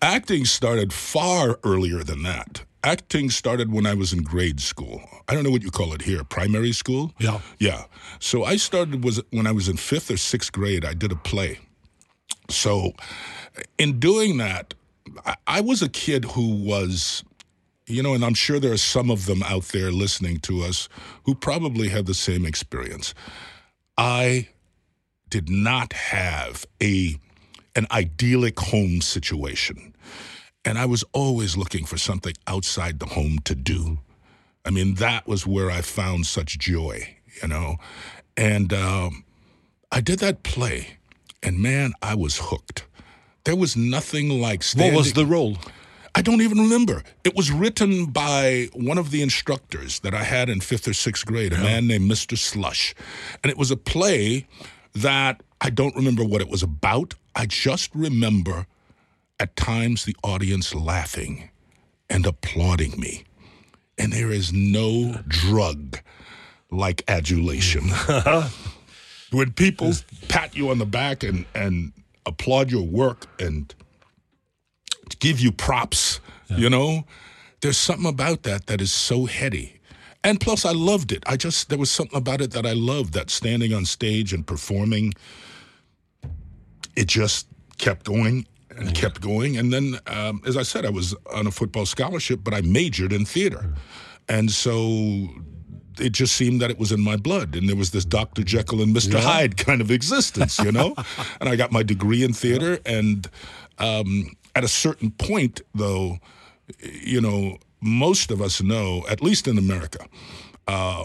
Acting 0.00 0.44
started 0.44 0.92
far 0.92 1.58
earlier 1.62 2.02
than 2.02 2.22
that. 2.24 2.64
Acting 2.84 3.30
started 3.30 3.72
when 3.72 3.86
I 3.86 3.94
was 3.94 4.12
in 4.12 4.22
grade 4.22 4.60
school. 4.60 5.02
I 5.28 5.34
don't 5.34 5.44
know 5.44 5.50
what 5.50 5.62
you 5.62 5.70
call 5.70 5.92
it 5.94 6.02
here, 6.02 6.24
primary 6.24 6.72
school? 6.72 7.12
Yeah. 7.18 7.40
Yeah. 7.58 7.84
So 8.18 8.44
I 8.44 8.56
started 8.56 9.04
was 9.04 9.20
when 9.30 9.46
I 9.46 9.52
was 9.52 9.68
in 9.68 9.76
5th 9.76 10.10
or 10.10 10.14
6th 10.14 10.50
grade, 10.52 10.84
I 10.84 10.94
did 10.94 11.12
a 11.12 11.16
play. 11.16 11.60
So 12.50 12.92
in 13.78 14.00
doing 14.00 14.38
that, 14.38 14.74
I, 15.24 15.36
I 15.46 15.60
was 15.60 15.80
a 15.82 15.88
kid 15.88 16.24
who 16.24 16.56
was 16.56 17.22
you 17.86 18.02
know, 18.02 18.14
and 18.14 18.24
I'm 18.24 18.34
sure 18.34 18.60
there 18.60 18.72
are 18.72 18.76
some 18.76 19.10
of 19.10 19.26
them 19.26 19.42
out 19.42 19.64
there 19.64 19.90
listening 19.90 20.38
to 20.40 20.62
us 20.62 20.88
who 21.24 21.34
probably 21.34 21.88
had 21.88 22.06
the 22.06 22.14
same 22.14 22.46
experience. 22.46 23.12
I 23.98 24.48
did 25.28 25.50
not 25.50 25.92
have 25.92 26.64
a 26.82 27.16
an 27.74 27.86
idyllic 27.90 28.58
home 28.60 29.00
situation. 29.00 29.94
And 30.64 30.78
I 30.78 30.86
was 30.86 31.04
always 31.12 31.56
looking 31.56 31.84
for 31.84 31.98
something 31.98 32.34
outside 32.46 33.00
the 33.00 33.06
home 33.06 33.38
to 33.44 33.54
do. 33.54 33.98
I 34.64 34.70
mean, 34.70 34.94
that 34.94 35.26
was 35.26 35.46
where 35.46 35.70
I 35.70 35.80
found 35.80 36.26
such 36.26 36.58
joy, 36.58 37.16
you 37.42 37.48
know. 37.48 37.76
And 38.36 38.72
um, 38.72 39.24
I 39.90 40.00
did 40.00 40.20
that 40.20 40.44
play, 40.44 40.98
and 41.42 41.58
man, 41.58 41.92
I 42.00 42.14
was 42.14 42.38
hooked. 42.38 42.86
There 43.44 43.56
was 43.56 43.76
nothing 43.76 44.28
like 44.28 44.62
standing. 44.62 44.94
What 44.94 44.98
was 45.00 45.12
the 45.14 45.26
role? 45.26 45.58
I 46.14 46.22
don't 46.22 46.42
even 46.42 46.58
remember. 46.58 47.02
It 47.24 47.34
was 47.34 47.50
written 47.50 48.06
by 48.06 48.68
one 48.74 48.98
of 48.98 49.10
the 49.10 49.22
instructors 49.22 50.00
that 50.00 50.14
I 50.14 50.22
had 50.22 50.48
in 50.48 50.60
fifth 50.60 50.86
or 50.86 50.92
sixth 50.92 51.24
grade, 51.24 51.52
a 51.52 51.58
man 51.58 51.86
named 51.86 52.10
Mr. 52.10 52.36
Slush. 52.36 52.94
And 53.42 53.50
it 53.50 53.56
was 53.56 53.70
a 53.70 53.76
play 53.76 54.46
that 54.94 55.42
I 55.60 55.70
don't 55.70 55.96
remember 55.96 56.22
what 56.22 56.40
it 56.42 56.48
was 56.48 56.62
about. 56.62 57.14
I 57.34 57.46
just 57.46 57.94
remember 57.94 58.66
at 59.42 59.56
times 59.56 60.04
the 60.04 60.14
audience 60.22 60.72
laughing 60.72 61.50
and 62.08 62.24
applauding 62.26 62.98
me. 62.98 63.24
And 63.98 64.12
there 64.12 64.30
is 64.30 64.52
no 64.52 65.16
drug 65.26 65.98
like 66.70 67.02
adulation. 67.08 67.88
when 69.32 69.50
people 69.54 69.94
pat 70.28 70.54
you 70.54 70.70
on 70.70 70.78
the 70.78 70.86
back 70.86 71.24
and, 71.24 71.44
and 71.56 71.92
applaud 72.24 72.70
your 72.70 72.84
work 72.84 73.26
and 73.40 73.74
give 75.18 75.40
you 75.40 75.50
props, 75.50 76.20
you 76.48 76.70
know, 76.70 77.04
there's 77.62 77.76
something 77.76 78.08
about 78.08 78.44
that 78.44 78.68
that 78.68 78.80
is 78.80 78.92
so 78.92 79.24
heady. 79.24 79.80
And 80.22 80.40
plus, 80.40 80.64
I 80.64 80.70
loved 80.70 81.10
it. 81.10 81.24
I 81.26 81.36
just, 81.36 81.68
there 81.68 81.78
was 81.78 81.90
something 81.90 82.16
about 82.16 82.40
it 82.40 82.52
that 82.52 82.64
I 82.64 82.74
loved, 82.74 83.14
that 83.14 83.28
standing 83.28 83.74
on 83.74 83.86
stage 83.86 84.32
and 84.32 84.46
performing, 84.46 85.14
it 86.94 87.08
just 87.08 87.48
kept 87.78 88.06
going 88.06 88.46
and 88.76 88.94
kept 88.94 89.20
going. 89.20 89.56
And 89.56 89.72
then, 89.72 89.98
um, 90.06 90.42
as 90.46 90.56
I 90.56 90.62
said, 90.62 90.84
I 90.84 90.90
was 90.90 91.14
on 91.32 91.46
a 91.46 91.50
football 91.50 91.86
scholarship, 91.86 92.40
but 92.42 92.54
I 92.54 92.60
majored 92.62 93.12
in 93.12 93.24
theater. 93.24 93.74
And 94.28 94.50
so 94.50 95.28
it 95.98 96.12
just 96.12 96.34
seemed 96.34 96.60
that 96.60 96.70
it 96.70 96.78
was 96.78 96.92
in 96.92 97.00
my 97.00 97.16
blood. 97.16 97.54
And 97.54 97.68
there 97.68 97.76
was 97.76 97.90
this 97.90 98.04
Dr. 98.04 98.42
Jekyll 98.42 98.82
and 98.82 98.94
Mr. 98.94 99.20
Hyde 99.20 99.56
kind 99.56 99.80
of 99.80 99.90
existence, 99.90 100.58
you 100.58 100.72
know? 100.72 100.94
and 101.40 101.48
I 101.48 101.56
got 101.56 101.72
my 101.72 101.82
degree 101.82 102.22
in 102.22 102.32
theater. 102.32 102.78
And 102.86 103.28
um, 103.78 104.36
at 104.54 104.64
a 104.64 104.68
certain 104.68 105.10
point, 105.10 105.60
though, 105.74 106.18
you 106.80 107.20
know, 107.20 107.58
most 107.80 108.30
of 108.30 108.40
us 108.40 108.62
know, 108.62 109.04
at 109.10 109.22
least 109.22 109.48
in 109.48 109.58
America, 109.58 110.06
uh, 110.68 111.04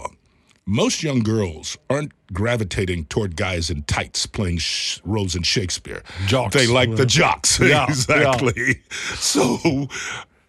most 0.68 1.02
young 1.02 1.20
girls 1.20 1.78
aren't 1.88 2.12
gravitating 2.32 3.06
toward 3.06 3.36
guys 3.36 3.70
in 3.70 3.82
tights 3.84 4.26
playing 4.26 4.58
sh- 4.58 5.00
roles 5.02 5.34
in 5.34 5.42
Shakespeare. 5.42 6.02
Jocks. 6.26 6.54
They 6.54 6.66
like 6.66 6.94
the 6.94 7.06
jocks. 7.06 7.58
Yeah, 7.68 7.86
exactly. 7.88 8.82
So 9.14 9.88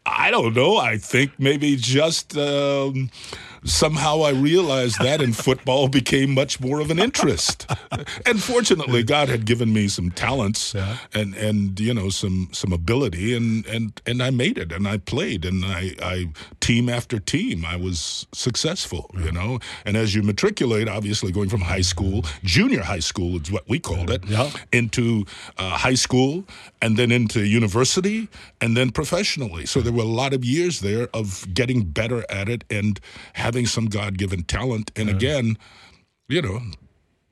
I 0.06 0.30
don't 0.30 0.54
know. 0.54 0.78
I 0.78 0.98
think 0.98 1.32
maybe 1.40 1.76
just 1.78 2.36
um, 2.38 3.10
somehow 3.64 4.22
I 4.22 4.32
realized 4.32 5.00
that 5.00 5.22
in 5.22 5.34
football 5.34 5.88
became 5.88 6.34
much 6.34 6.60
more 6.60 6.80
of 6.80 6.90
an 6.92 7.00
interest. 7.00 7.70
and 8.26 8.42
fortunately, 8.42 9.04
God 9.04 9.30
had 9.30 9.46
given 9.46 9.74
me 9.74 9.88
some 9.88 10.12
talents 10.12 10.76
and 11.14 11.36
and 11.36 11.80
you 11.80 11.94
know 11.94 12.10
some 12.10 12.50
some 12.52 12.74
ability, 12.74 13.36
and 13.36 13.66
and 13.68 14.02
and 14.06 14.22
I 14.24 14.30
made 14.30 14.58
it, 14.58 14.72
and 14.72 14.88
I 14.88 14.98
played, 14.98 15.46
and 15.46 15.66
I, 15.66 15.96
I 16.02 16.28
team 16.60 16.90
after 16.90 17.20
team, 17.20 17.66
I 17.66 17.76
was 17.76 18.28
successful. 18.34 19.12
You 19.18 19.32
know, 19.32 19.60
and 19.86 19.98
as 19.98 20.16
you 20.16 20.24
matriculate, 20.24 20.88
obviously 20.88 21.32
going 21.32 21.50
from 21.50 21.62
high 21.62 21.82
school, 21.82 22.24
junior 22.44 22.82
high 22.82 23.00
school 23.02 23.42
is 23.42 23.52
what 23.52 23.68
we 23.68 23.80
called 23.80 24.10
it, 24.10 24.26
Yeah. 24.28 24.50
into 24.72 25.26
uh, 25.58 25.78
high 25.78 25.96
school, 25.96 26.46
and 26.82 26.98
then 26.98 27.12
into 27.12 27.46
university, 27.46 28.28
and 28.62 28.76
then 28.78 28.92
professionally. 28.92 29.66
So 29.66 29.82
there 29.82 29.94
were 29.94 30.04
a 30.04 30.16
lot 30.24 30.34
of 30.34 30.44
years 30.46 30.80
there 30.80 31.08
of 31.14 31.46
getting 31.54 31.84
better 31.84 32.24
at 32.30 32.48
it 32.50 32.64
and 32.70 33.00
having 33.34 33.49
some 33.66 33.86
God 33.88 34.18
given 34.18 34.44
talent. 34.44 34.92
And 34.96 35.10
again, 35.10 35.58
you 36.28 36.42
know, 36.42 36.62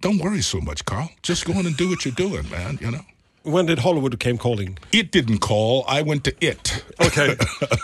don't 0.01 0.19
worry 0.19 0.41
so 0.41 0.59
much, 0.59 0.85
Carl. 0.85 1.09
Just 1.21 1.45
go 1.45 1.53
on 1.53 1.65
and 1.65 1.75
do 1.75 1.89
what 1.89 2.05
you're 2.05 2.13
doing, 2.13 2.49
man. 2.49 2.77
You 2.81 2.91
know, 2.91 3.01
When 3.43 3.65
did 3.65 3.79
Hollywood 3.79 4.19
came 4.19 4.37
calling? 4.37 4.77
it 4.91 5.11
didn't 5.11 5.39
call. 5.39 5.85
I 5.87 6.01
went 6.01 6.23
to 6.25 6.35
it. 6.45 6.83
Okay. 6.99 7.35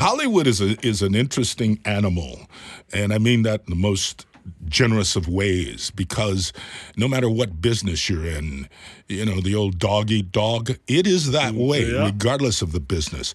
Hollywood 0.00 0.46
is 0.46 0.60
a 0.60 0.76
is 0.86 1.02
an 1.02 1.14
interesting 1.14 1.78
animal, 1.84 2.48
and 2.92 3.12
I 3.12 3.18
mean 3.18 3.42
that 3.42 3.60
in 3.66 3.70
the 3.70 3.76
most 3.76 4.26
generous 4.66 5.14
of 5.14 5.28
ways 5.28 5.90
because 5.90 6.52
no 6.96 7.06
matter 7.06 7.28
what 7.30 7.60
business 7.60 8.08
you're 8.08 8.26
in, 8.26 8.68
you 9.08 9.24
know, 9.24 9.40
the 9.40 9.54
old 9.54 9.78
dog 9.78 10.10
eat 10.10 10.32
dog, 10.32 10.70
it 10.88 11.06
is 11.06 11.30
that 11.30 11.54
mm, 11.54 11.68
way 11.68 11.84
yeah. 11.92 12.06
regardless 12.06 12.62
of 12.62 12.72
the 12.72 12.80
business. 12.80 13.34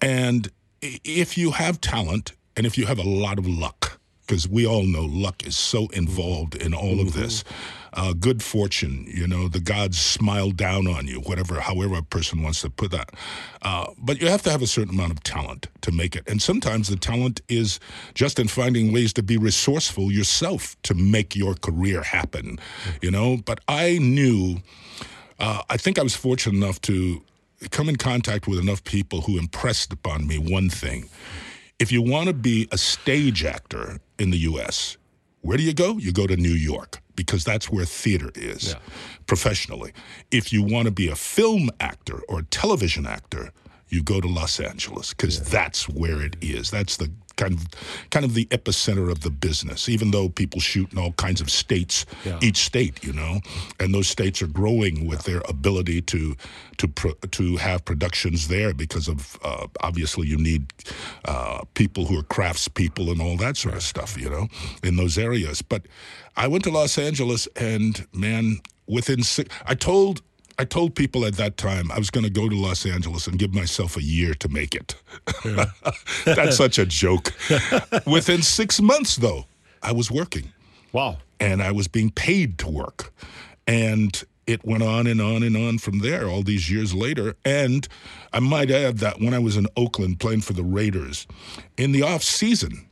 And 0.00 0.50
if 0.80 1.38
you 1.38 1.52
have 1.52 1.80
talent 1.80 2.32
and 2.56 2.66
if 2.66 2.78
you 2.78 2.86
have 2.86 2.98
a 2.98 3.08
lot 3.08 3.38
of 3.38 3.46
luck, 3.46 3.98
because 4.26 4.48
we 4.48 4.66
all 4.66 4.84
know 4.84 5.04
luck 5.04 5.46
is 5.46 5.56
so 5.56 5.88
involved 5.88 6.54
in 6.54 6.74
all 6.74 7.00
of 7.00 7.12
this. 7.12 7.44
Uh, 7.96 8.12
good 8.12 8.42
fortune, 8.42 9.06
you 9.06 9.24
know, 9.24 9.46
the 9.46 9.60
gods 9.60 9.98
smile 9.98 10.50
down 10.50 10.88
on 10.88 11.06
you, 11.06 11.20
whatever, 11.20 11.60
however 11.60 11.96
a 11.96 12.02
person 12.02 12.42
wants 12.42 12.60
to 12.60 12.68
put 12.68 12.90
that. 12.90 13.10
Uh, 13.62 13.86
but 13.98 14.20
you 14.20 14.28
have 14.28 14.42
to 14.42 14.50
have 14.50 14.62
a 14.62 14.66
certain 14.66 14.94
amount 14.94 15.12
of 15.12 15.22
talent 15.22 15.68
to 15.80 15.92
make 15.92 16.16
it. 16.16 16.24
And 16.26 16.42
sometimes 16.42 16.88
the 16.88 16.96
talent 16.96 17.40
is 17.48 17.78
just 18.14 18.40
in 18.40 18.48
finding 18.48 18.92
ways 18.92 19.12
to 19.12 19.22
be 19.22 19.36
resourceful 19.36 20.10
yourself 20.10 20.74
to 20.82 20.94
make 20.94 21.36
your 21.36 21.54
career 21.54 22.02
happen, 22.02 22.58
you 23.00 23.12
know. 23.12 23.36
But 23.36 23.60
I 23.68 23.98
knew, 23.98 24.56
uh, 25.38 25.62
I 25.70 25.76
think 25.76 25.96
I 25.96 26.02
was 26.02 26.16
fortunate 26.16 26.56
enough 26.56 26.80
to 26.82 27.22
come 27.70 27.88
in 27.88 27.96
contact 27.96 28.48
with 28.48 28.58
enough 28.58 28.82
people 28.82 29.20
who 29.20 29.38
impressed 29.38 29.92
upon 29.92 30.26
me 30.26 30.38
one 30.38 30.68
thing. 30.68 31.08
If 31.78 31.90
you 31.90 32.02
want 32.02 32.28
to 32.28 32.34
be 32.34 32.68
a 32.70 32.78
stage 32.78 33.44
actor 33.44 33.98
in 34.18 34.30
the 34.30 34.38
U.S., 34.38 34.96
where 35.40 35.56
do 35.56 35.62
you 35.62 35.74
go? 35.74 35.98
You 35.98 36.12
go 36.12 36.26
to 36.26 36.36
New 36.36 36.52
York 36.52 37.00
because 37.16 37.44
that's 37.44 37.70
where 37.70 37.84
theater 37.84 38.30
is 38.34 38.74
professionally. 39.26 39.92
If 40.30 40.52
you 40.52 40.62
want 40.62 40.86
to 40.86 40.92
be 40.92 41.08
a 41.08 41.16
film 41.16 41.70
actor 41.80 42.20
or 42.28 42.40
a 42.40 42.44
television 42.44 43.06
actor, 43.06 43.52
you 43.88 44.02
go 44.02 44.20
to 44.20 44.28
Los 44.28 44.60
Angeles 44.60 45.12
because 45.12 45.42
that's 45.50 45.88
where 45.88 46.22
it 46.22 46.36
is. 46.40 46.70
That's 46.70 46.96
the 46.96 47.10
kind 47.36 47.54
of 47.54 47.66
kind 48.10 48.24
of 48.24 48.34
the 48.34 48.46
epicenter 48.46 49.10
of 49.10 49.20
the 49.20 49.30
business. 49.30 49.88
Even 49.88 50.10
though 50.10 50.28
people 50.28 50.60
shoot 50.60 50.92
in 50.92 50.98
all 50.98 51.12
kinds 51.12 51.40
of 51.40 51.50
states, 51.50 52.06
Yeah. 52.24 52.38
each 52.42 52.58
state, 52.58 53.02
you 53.04 53.12
know, 53.12 53.40
and 53.80 53.92
those 53.94 54.08
states 54.08 54.42
are 54.42 54.46
growing 54.46 55.06
with 55.06 55.22
their 55.24 55.42
ability 55.48 56.02
to 56.02 56.36
to 56.78 56.88
pro, 56.88 57.12
to 57.30 57.56
have 57.56 57.84
productions 57.84 58.48
there 58.48 58.74
because 58.74 59.08
of 59.08 59.38
uh, 59.44 59.66
obviously 59.80 60.26
you 60.26 60.36
need 60.36 60.72
uh, 61.24 61.62
people 61.74 62.04
who 62.06 62.18
are 62.18 62.22
craftspeople 62.24 63.10
and 63.10 63.20
all 63.20 63.36
that 63.36 63.56
sort 63.56 63.74
of 63.74 63.82
stuff, 63.82 64.20
you 64.20 64.28
know, 64.28 64.48
in 64.82 64.96
those 64.96 65.16
areas. 65.18 65.62
But 65.62 65.82
I 66.36 66.48
went 66.48 66.64
to 66.64 66.70
Los 66.70 66.98
Angeles, 66.98 67.46
and 67.56 68.06
man, 68.12 68.58
within 68.86 69.22
six, 69.22 69.54
I 69.66 69.74
told. 69.74 70.22
I 70.58 70.64
told 70.64 70.94
people 70.94 71.24
at 71.24 71.34
that 71.34 71.56
time 71.56 71.90
I 71.90 71.98
was 71.98 72.10
going 72.10 72.24
to 72.24 72.30
go 72.30 72.48
to 72.48 72.54
Los 72.56 72.86
Angeles 72.86 73.26
and 73.26 73.38
give 73.38 73.54
myself 73.54 73.96
a 73.96 74.02
year 74.02 74.34
to 74.34 74.48
make 74.48 74.74
it. 74.74 74.94
That's 76.24 76.56
such 76.56 76.78
a 76.78 76.86
joke. 76.86 77.32
Within 78.06 78.42
six 78.42 78.80
months, 78.80 79.16
though, 79.16 79.46
I 79.82 79.92
was 79.92 80.10
working 80.10 80.52
Wow. 80.92 81.18
and 81.40 81.62
I 81.62 81.72
was 81.72 81.88
being 81.88 82.10
paid 82.10 82.58
to 82.58 82.68
work. 82.68 83.12
And 83.66 84.22
it 84.46 84.64
went 84.64 84.82
on 84.82 85.06
and 85.06 85.20
on 85.20 85.42
and 85.42 85.56
on 85.56 85.78
from 85.78 86.00
there 86.00 86.28
all 86.28 86.42
these 86.42 86.70
years 86.70 86.94
later. 86.94 87.34
And 87.44 87.88
I 88.32 88.40
might 88.40 88.70
add 88.70 88.98
that 88.98 89.18
when 89.20 89.34
I 89.34 89.38
was 89.38 89.56
in 89.56 89.66
Oakland 89.76 90.20
playing 90.20 90.42
for 90.42 90.52
the 90.52 90.62
Raiders, 90.62 91.26
in 91.76 91.92
the 91.92 92.02
off 92.02 92.22
season, 92.22 92.86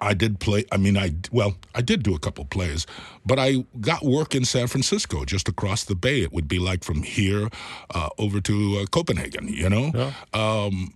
I 0.00 0.14
did 0.14 0.40
play. 0.40 0.64
I 0.70 0.76
mean, 0.76 0.96
I 0.96 1.14
well, 1.32 1.56
I 1.74 1.82
did 1.82 2.02
do 2.02 2.14
a 2.14 2.18
couple 2.18 2.44
plays, 2.44 2.86
but 3.24 3.38
I 3.38 3.64
got 3.80 4.04
work 4.04 4.34
in 4.34 4.44
San 4.44 4.66
Francisco, 4.66 5.24
just 5.24 5.48
across 5.48 5.84
the 5.84 5.94
bay. 5.94 6.22
It 6.22 6.32
would 6.32 6.48
be 6.48 6.58
like 6.58 6.84
from 6.84 7.02
here 7.02 7.48
uh, 7.94 8.08
over 8.18 8.40
to 8.42 8.78
uh, 8.78 8.86
Copenhagen. 8.86 9.48
You 9.48 9.70
know, 9.70 10.12
um, 10.32 10.94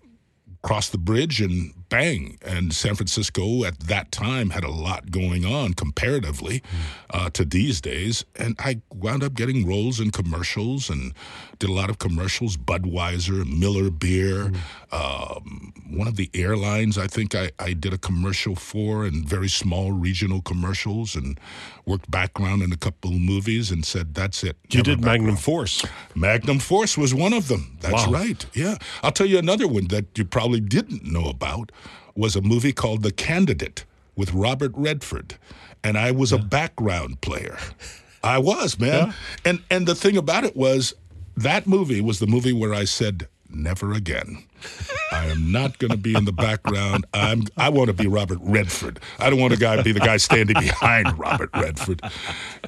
cross 0.63 0.91
the 0.91 0.99
bridge 0.99 1.41
and 1.41 1.73
bang. 1.91 2.39
And 2.43 2.73
San 2.73 2.95
Francisco 2.95 3.65
at 3.65 3.79
that 3.81 4.11
time 4.13 4.51
had 4.51 4.65
a 4.65 4.71
lot 4.71 5.11
going 5.11 5.45
on 5.45 5.75
comparatively 5.75 6.63
uh, 7.11 7.29
to 7.31 7.45
these 7.45 7.81
days. 7.83 8.25
And 8.37 8.57
I 8.59 8.81
wound 8.95 9.23
up 9.23 9.35
getting 9.35 9.67
roles 9.67 10.01
in 10.01 10.11
commercials 10.11 10.89
and 10.89 11.13
did 11.59 11.69
a 11.69 11.73
lot 11.73 11.91
of 11.91 11.99
commercials 11.99 12.57
Budweiser, 12.57 13.45
Miller 13.47 13.91
Beer. 13.91 14.51
Um, 14.93 15.73
one 15.91 16.09
of 16.09 16.17
the 16.17 16.31
airlines 16.35 16.97
I 16.97 17.07
think 17.07 17.35
I, 17.35 17.51
I 17.59 17.75
did 17.75 17.93
a 17.93 17.99
commercial 17.99 18.55
for 18.57 19.05
and 19.05 19.29
very 19.29 19.49
small 19.49 19.93
regional 19.93 20.41
commercials 20.41 21.15
and 21.15 21.39
worked 21.85 22.11
background 22.11 22.63
in 22.63 22.73
a 22.73 22.77
couple 22.77 23.11
of 23.11 23.21
movies 23.21 23.71
and 23.71 23.85
said, 23.85 24.15
that's 24.15 24.43
it. 24.45 24.57
You 24.71 24.83
did 24.83 25.01
Magnum. 25.05 25.37
Force. 25.37 25.85
Magnum 26.15 26.59
Force 26.61 26.97
was 26.97 27.13
one 27.15 27.33
of 27.33 27.49
them. 27.49 27.77
That's 27.81 28.07
Wow. 28.07 28.13
right. 28.13 28.47
Yeah. 28.55 28.77
I'll 29.03 29.13
tell 29.13 29.27
you 29.27 29.39
another 29.39 29.67
one 29.69 29.89
that 29.89 30.17
you 30.17 30.25
probably 30.25 30.61
didn't 30.61 31.05
know 31.05 31.27
about 31.29 31.73
was 32.15 32.37
a 32.37 32.41
movie 32.41 32.73
called 32.73 33.03
The 33.03 33.13
Candidate 33.13 33.85
with 34.17 34.33
Robert 34.33 34.73
Redford. 34.75 35.37
And 35.83 35.97
I 35.97 36.11
was 36.11 36.33
a 36.33 36.39
background 36.39 37.21
player. 37.21 37.59
I 38.23 38.39
was, 38.39 38.79
man. 38.79 39.15
And 39.45 39.63
and 39.71 39.87
the 39.87 39.95
thing 39.95 40.17
about 40.17 40.45
it 40.45 40.55
was 40.55 40.95
that 41.37 41.67
movie 41.67 42.01
was 42.01 42.19
the 42.19 42.27
movie 42.27 42.53
where 42.53 42.75
I 42.75 42.85
said 42.85 43.29
never 43.49 43.93
again. 43.93 44.45
I 45.11 45.27
am 45.27 45.51
not 45.51 45.79
going 45.79 45.91
to 45.91 45.97
be 45.97 46.15
in 46.15 46.25
the 46.25 46.33
background. 46.33 47.07
I'm 47.15 47.45
I 47.57 47.71
want 47.71 47.89
to 47.89 47.95
be 47.95 48.07
Robert 48.07 48.39
Redford. 48.43 49.01
I 49.19 49.31
don't 49.31 49.41
want 49.41 49.55
a 49.55 49.57
guy 49.57 49.77
to 49.77 49.83
be 49.83 49.93
the 49.93 50.01
guy 50.01 50.19
standing 50.19 50.61
behind 50.61 51.19
Robert 51.19 51.51
Redford. 51.55 52.03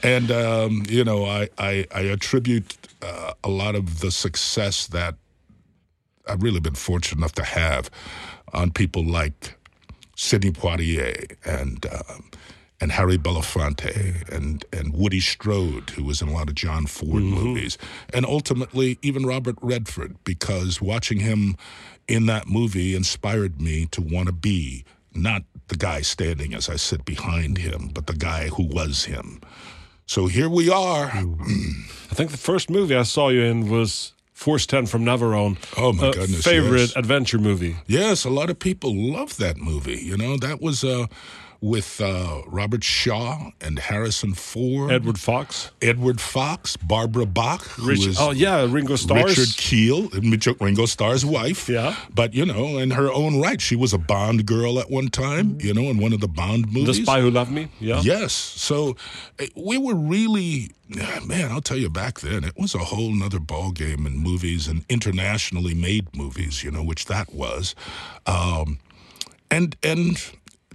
And 0.03 0.31
um, 0.31 0.85
you 0.88 1.05
know, 1.05 1.27
I 1.27 1.48
I, 1.59 1.87
I 1.94 2.01
attribute 2.03 2.77
uh, 3.03 3.35
a 3.44 3.48
lot 3.51 3.75
of 3.75 4.01
the 4.01 4.11
success 4.11 4.87
that 4.88 5.16
I've 6.29 6.42
really 6.42 6.61
been 6.61 6.75
fortunate 6.75 7.18
enough 7.18 7.33
to 7.33 7.44
have 7.44 7.90
on 8.53 8.71
people 8.71 9.05
like 9.05 9.55
Sidney 10.17 10.51
Poitier 10.51 11.37
and 11.45 11.87
um, 11.87 12.31
and 12.81 12.93
Harry 12.93 13.17
Belafonte 13.17 14.29
and 14.29 14.65
and 14.73 14.93
Woody 14.93 15.21
Strode, 15.21 15.91
who 15.91 16.05
was 16.05 16.21
in 16.21 16.29
a 16.29 16.33
lot 16.33 16.49
of 16.49 16.55
John 16.55 16.87
Ford 16.87 17.23
movies, 17.23 17.79
and 18.12 18.27
ultimately 18.27 18.99
even 19.03 19.25
Robert 19.25 19.57
Redford, 19.62 20.17
because 20.25 20.81
watching 20.83 21.21
him 21.21 21.57
in 22.09 22.27
that 22.27 22.49
movie 22.49 22.95
inspired 22.95 23.61
me 23.61 23.87
to 23.87 24.03
want 24.03 24.27
to 24.27 24.33
be 24.33 24.85
not 25.15 25.43
the 25.69 25.77
guy 25.77 26.01
standing 26.01 26.55
as 26.55 26.69
I 26.69 26.77
sit 26.77 27.05
behind 27.05 27.59
him, 27.59 27.91
but 27.95 28.07
the 28.07 28.15
guy 28.15 28.49
who 28.49 28.65
was 28.65 29.05
him. 29.05 29.41
So 30.07 30.27
here 30.27 30.49
we 30.49 30.69
are. 30.69 31.07
I 31.15 32.15
think 32.15 32.31
the 32.31 32.37
first 32.37 32.69
movie 32.69 32.97
I 32.97 33.05
saw 33.05 33.29
you 33.29 33.43
in 33.43 33.71
was 33.71 34.12
Force 34.42 34.66
10 34.66 34.87
from 34.87 35.05
Navarone. 35.05 35.57
Oh, 35.78 35.92
my 35.92 36.09
A 36.09 36.12
goodness, 36.12 36.42
Favorite 36.44 36.81
yes. 36.81 36.96
adventure 36.96 37.38
movie. 37.38 37.76
Yes, 37.87 38.24
a 38.24 38.31
lot 38.31 38.50
of 38.50 38.59
people 38.59 38.92
love 38.92 39.37
that 39.37 39.57
movie. 39.57 40.00
You 40.02 40.16
know, 40.16 40.37
that 40.38 40.61
was 40.61 40.83
uh, 40.83 41.07
with 41.62 42.01
uh, 42.01 42.42
Robert 42.48 42.83
Shaw 42.83 43.53
and 43.61 43.79
Harrison 43.79 44.35
Ford, 44.35 44.90
Edward 44.90 45.18
Fox. 45.18 45.70
Edward 45.81 46.20
Fox, 46.20 46.77
Barbara 46.77 47.25
Bach, 47.25 47.79
Rich, 47.79 48.05
is 48.05 48.20
oh, 48.20 48.33
yeah, 48.33 48.66
Ringo 48.68 48.96
Starr. 48.96 49.27
Richard 49.27 49.57
Kiel, 49.57 50.09
Ringo 50.61 50.87
Starr's 50.87 51.25
wife. 51.25 51.68
Yeah. 51.68 51.94
But, 52.12 52.35
you 52.35 52.44
know, 52.44 52.79
in 52.79 52.90
her 52.90 53.11
own 53.12 53.40
right, 53.40 53.61
she 53.61 53.77
was 53.77 53.92
a 53.92 53.98
Bond 53.98 54.44
girl 54.44 54.81
at 54.81 54.90
one 54.90 55.07
time, 55.07 55.57
you 55.61 55.72
know, 55.72 55.83
in 55.83 55.98
one 55.98 56.12
of 56.12 56.20
the 56.20 56.27
Bond 56.27 56.72
movies, 56.72 56.98
The. 56.98 57.05
Spy 57.05 57.20
Who 57.20 57.31
Loved 57.31 57.53
Me. 57.53 57.68
Yeah. 57.79 58.01
Yes. 58.03 58.33
So 58.33 58.96
eh, 59.38 59.46
we 59.55 59.79
were 59.79 59.94
really, 59.94 60.72
man, 60.88 61.53
I'll 61.53 61.61
tell 61.61 61.77
you 61.77 61.88
back 61.88 62.20
then, 62.20 62.42
it 62.42 62.55
was 62.59 62.75
a 62.75 62.79
whole 62.79 63.12
nother 63.12 63.38
ball 63.38 63.70
game 63.70 64.05
in 64.05 64.18
movies 64.18 64.66
and 64.66 64.85
internationally 64.88 65.75
made 65.75 66.14
movies, 66.16 66.64
you 66.64 66.72
know, 66.72 66.83
which 66.83 67.07
that 67.07 67.33
was. 67.33 67.77
Um, 68.27 68.81
and, 69.48 69.77
and 69.85 70.20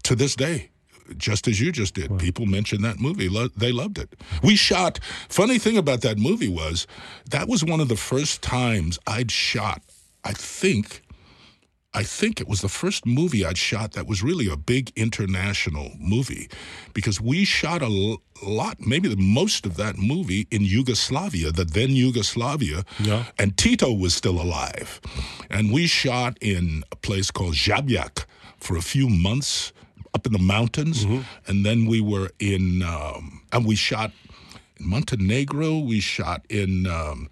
to 0.03 0.15
this 0.15 0.33
day, 0.33 0.69
just 1.17 1.47
as 1.47 1.59
you 1.61 1.71
just 1.71 1.93
did, 1.93 2.17
people 2.19 2.45
mentioned 2.45 2.83
that 2.83 2.99
movie. 2.99 3.29
Lo- 3.29 3.49
they 3.55 3.71
loved 3.71 3.97
it. 3.97 4.15
We 4.43 4.55
shot. 4.55 4.99
Funny 5.29 5.59
thing 5.59 5.77
about 5.77 6.01
that 6.01 6.17
movie 6.17 6.49
was 6.49 6.87
that 7.29 7.47
was 7.47 7.63
one 7.63 7.79
of 7.79 7.87
the 7.87 7.95
first 7.95 8.41
times 8.41 8.99
I'd 9.07 9.31
shot. 9.31 9.81
I 10.23 10.33
think 10.33 11.03
I 11.93 12.03
think 12.03 12.39
it 12.39 12.47
was 12.47 12.61
the 12.61 12.69
first 12.69 13.05
movie 13.07 13.43
I'd 13.45 13.57
shot 13.57 13.93
that 13.93 14.05
was 14.07 14.21
really 14.21 14.47
a 14.47 14.57
big 14.57 14.91
international 14.95 15.91
movie 15.99 16.47
because 16.93 17.19
we 17.19 17.43
shot 17.43 17.81
a 17.81 17.85
l- 17.85 18.21
lot, 18.43 18.79
maybe 18.79 19.07
the 19.09 19.15
most 19.15 19.65
of 19.65 19.77
that 19.77 19.97
movie 19.97 20.47
in 20.51 20.61
Yugoslavia, 20.61 21.51
the 21.51 21.63
then 21.65 21.91
Yugoslavia, 21.95 22.83
Yeah. 22.99 23.25
and 23.39 23.57
Tito 23.57 23.91
was 23.91 24.13
still 24.13 24.39
alive. 24.39 25.01
And 25.49 25.71
we 25.71 25.87
shot 25.87 26.37
in 26.39 26.83
a 26.91 26.95
place 26.95 27.31
called 27.31 27.55
Žabljak 27.55 28.25
for 28.59 28.77
a 28.77 28.81
few 28.81 29.09
months 29.09 29.71
up 30.13 30.25
in 30.25 30.33
the 30.33 30.39
mountains. 30.39 31.05
And 31.47 31.65
then 31.65 31.85
we 31.85 32.01
were 32.01 32.29
in, 32.39 32.81
um, 32.83 33.41
and 33.51 33.65
we 33.65 33.75
shot 33.75 34.11
in 34.77 34.87
Montenegro, 34.89 35.79
we 35.79 35.99
shot 35.99 36.45
in, 36.49 36.85
um, 36.87 37.29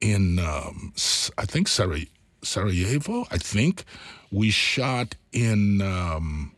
in 0.00 0.38
um, 0.38 0.92
I 1.38 1.44
think 1.46 1.68
Sarajevo. 1.68 2.10
Sarajevo, 2.42 3.24
I 3.30 3.38
think. 3.38 3.84
We 4.32 4.50
shot 4.50 5.14
in 5.32 5.80
um, 5.80 6.52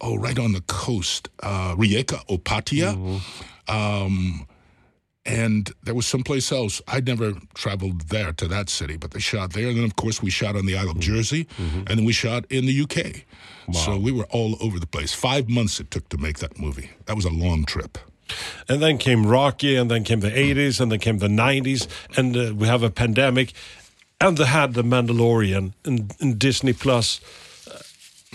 oh, 0.00 0.16
right 0.16 0.38
on 0.38 0.52
the 0.52 0.60
coast, 0.62 1.28
uh, 1.42 1.74
Rijeka, 1.76 2.24
Opatija. 2.28 3.20
Um, 3.68 4.46
and 5.26 5.70
there 5.82 5.94
was 5.94 6.06
someplace 6.06 6.50
else. 6.50 6.80
I'd 6.88 7.06
never 7.06 7.32
traveled 7.54 8.08
there 8.08 8.32
to 8.32 8.48
that 8.48 8.70
city, 8.70 8.96
but 8.96 9.10
they 9.10 9.20
shot 9.20 9.52
there. 9.52 9.68
And 9.68 9.76
then, 9.76 9.84
of 9.84 9.96
course, 9.96 10.22
we 10.22 10.30
shot 10.30 10.56
on 10.56 10.66
the 10.66 10.76
Isle 10.76 10.90
of 10.90 11.00
Jersey, 11.00 11.46
and 11.58 11.86
then 11.86 12.04
we 12.04 12.12
shot 12.12 12.44
in 12.50 12.66
the 12.66 12.82
UK. 12.82 13.24
So 13.72 13.96
we 13.98 14.10
were 14.10 14.24
all 14.30 14.56
over 14.60 14.80
the 14.80 14.86
place. 14.86 15.12
Five 15.14 15.48
months 15.48 15.78
it 15.78 15.90
took 15.90 16.08
to 16.08 16.18
make 16.18 16.38
that 16.40 16.58
movie. 16.58 16.90
That 17.06 17.14
was 17.16 17.24
a 17.24 17.30
long 17.30 17.64
trip. 17.64 17.98
And 18.68 18.82
then 18.82 18.98
came 18.98 19.26
Rocky, 19.26 19.76
and 19.76 19.90
then 19.90 20.04
came 20.04 20.20
the 20.20 20.30
80s, 20.30 20.80
and 20.80 20.90
then 20.90 20.98
came 21.00 21.18
the 21.18 21.28
90s, 21.28 21.86
and 22.16 22.36
uh, 22.36 22.54
we 22.54 22.66
have 22.66 22.82
a 22.82 22.90
pandemic. 22.90 23.52
And 24.20 24.36
they 24.36 24.44
had 24.44 24.74
The 24.74 24.82
Mandalorian 24.82 25.72
in, 25.84 26.10
in 26.20 26.36
Disney 26.38 26.72
Plus. 26.72 27.20
Uh, 27.66 27.78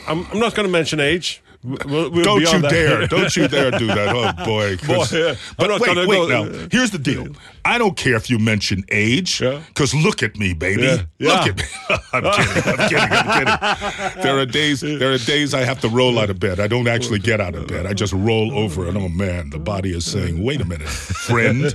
I'm, 0.07 0.25
I'm 0.31 0.39
not 0.39 0.55
going 0.55 0.67
to 0.67 0.71
mention 0.71 0.99
age. 0.99 1.41
We'll, 1.65 2.11
we'll 2.11 2.23
Don't 2.23 2.41
you 2.41 2.61
dare! 2.61 3.07
Don't 3.15 3.35
you 3.35 3.47
dare 3.47 3.71
do 3.71 3.87
that! 3.87 4.09
Oh 4.15 4.45
boy! 4.45 4.77
Boy, 4.77 5.05
yeah. 5.11 5.29
I'm 5.29 5.37
But 5.57 5.67
not 5.67 5.81
wait, 5.81 6.07
wait 6.07 6.27
go- 6.29 6.43
now. 6.45 6.67
Here's 6.71 6.91
the 6.91 6.99
deal. 6.99 7.27
I 7.65 7.79
don't 7.79 7.97
care 7.97 8.15
if 8.15 8.29
you 8.29 8.37
mention 8.37 8.83
age, 8.91 9.41
Yeah. 9.41 9.59
because 9.69 9.95
look 9.95 10.21
at 10.21 10.35
me, 10.37 10.53
baby. 10.53 10.83
Yeah. 10.83 10.97
Look 11.19 11.45
Yeah. 11.45 11.51
at 11.51 11.57
me. 11.57 11.63
I'm 12.13 12.23
kidding. 12.33 12.63
I'm 12.79 12.89
kidding. 12.89 13.09
I'm 13.11 13.77
kidding. 13.77 14.21
There 14.23 14.37
are 14.37 14.45
days. 14.45 14.81
There 14.81 15.11
are 15.13 15.17
days 15.17 15.53
I 15.55 15.63
have 15.65 15.79
to 15.81 15.89
roll 15.89 16.19
out 16.19 16.29
of 16.29 16.39
bed. 16.39 16.59
I 16.59 16.67
don't 16.67 16.87
actually 16.87 17.19
get 17.19 17.41
out 17.41 17.55
of 17.55 17.65
bed. 17.67 17.85
I 17.87 17.93
just 17.93 18.13
roll 18.13 18.53
over, 18.57 18.87
and 18.87 18.97
oh 18.97 19.09
man, 19.09 19.49
the 19.49 19.59
body 19.59 19.95
is 19.95 20.05
saying, 20.05 20.43
"Wait 20.43 20.61
a 20.61 20.65
minute, 20.65 20.87
friend." 20.89 21.73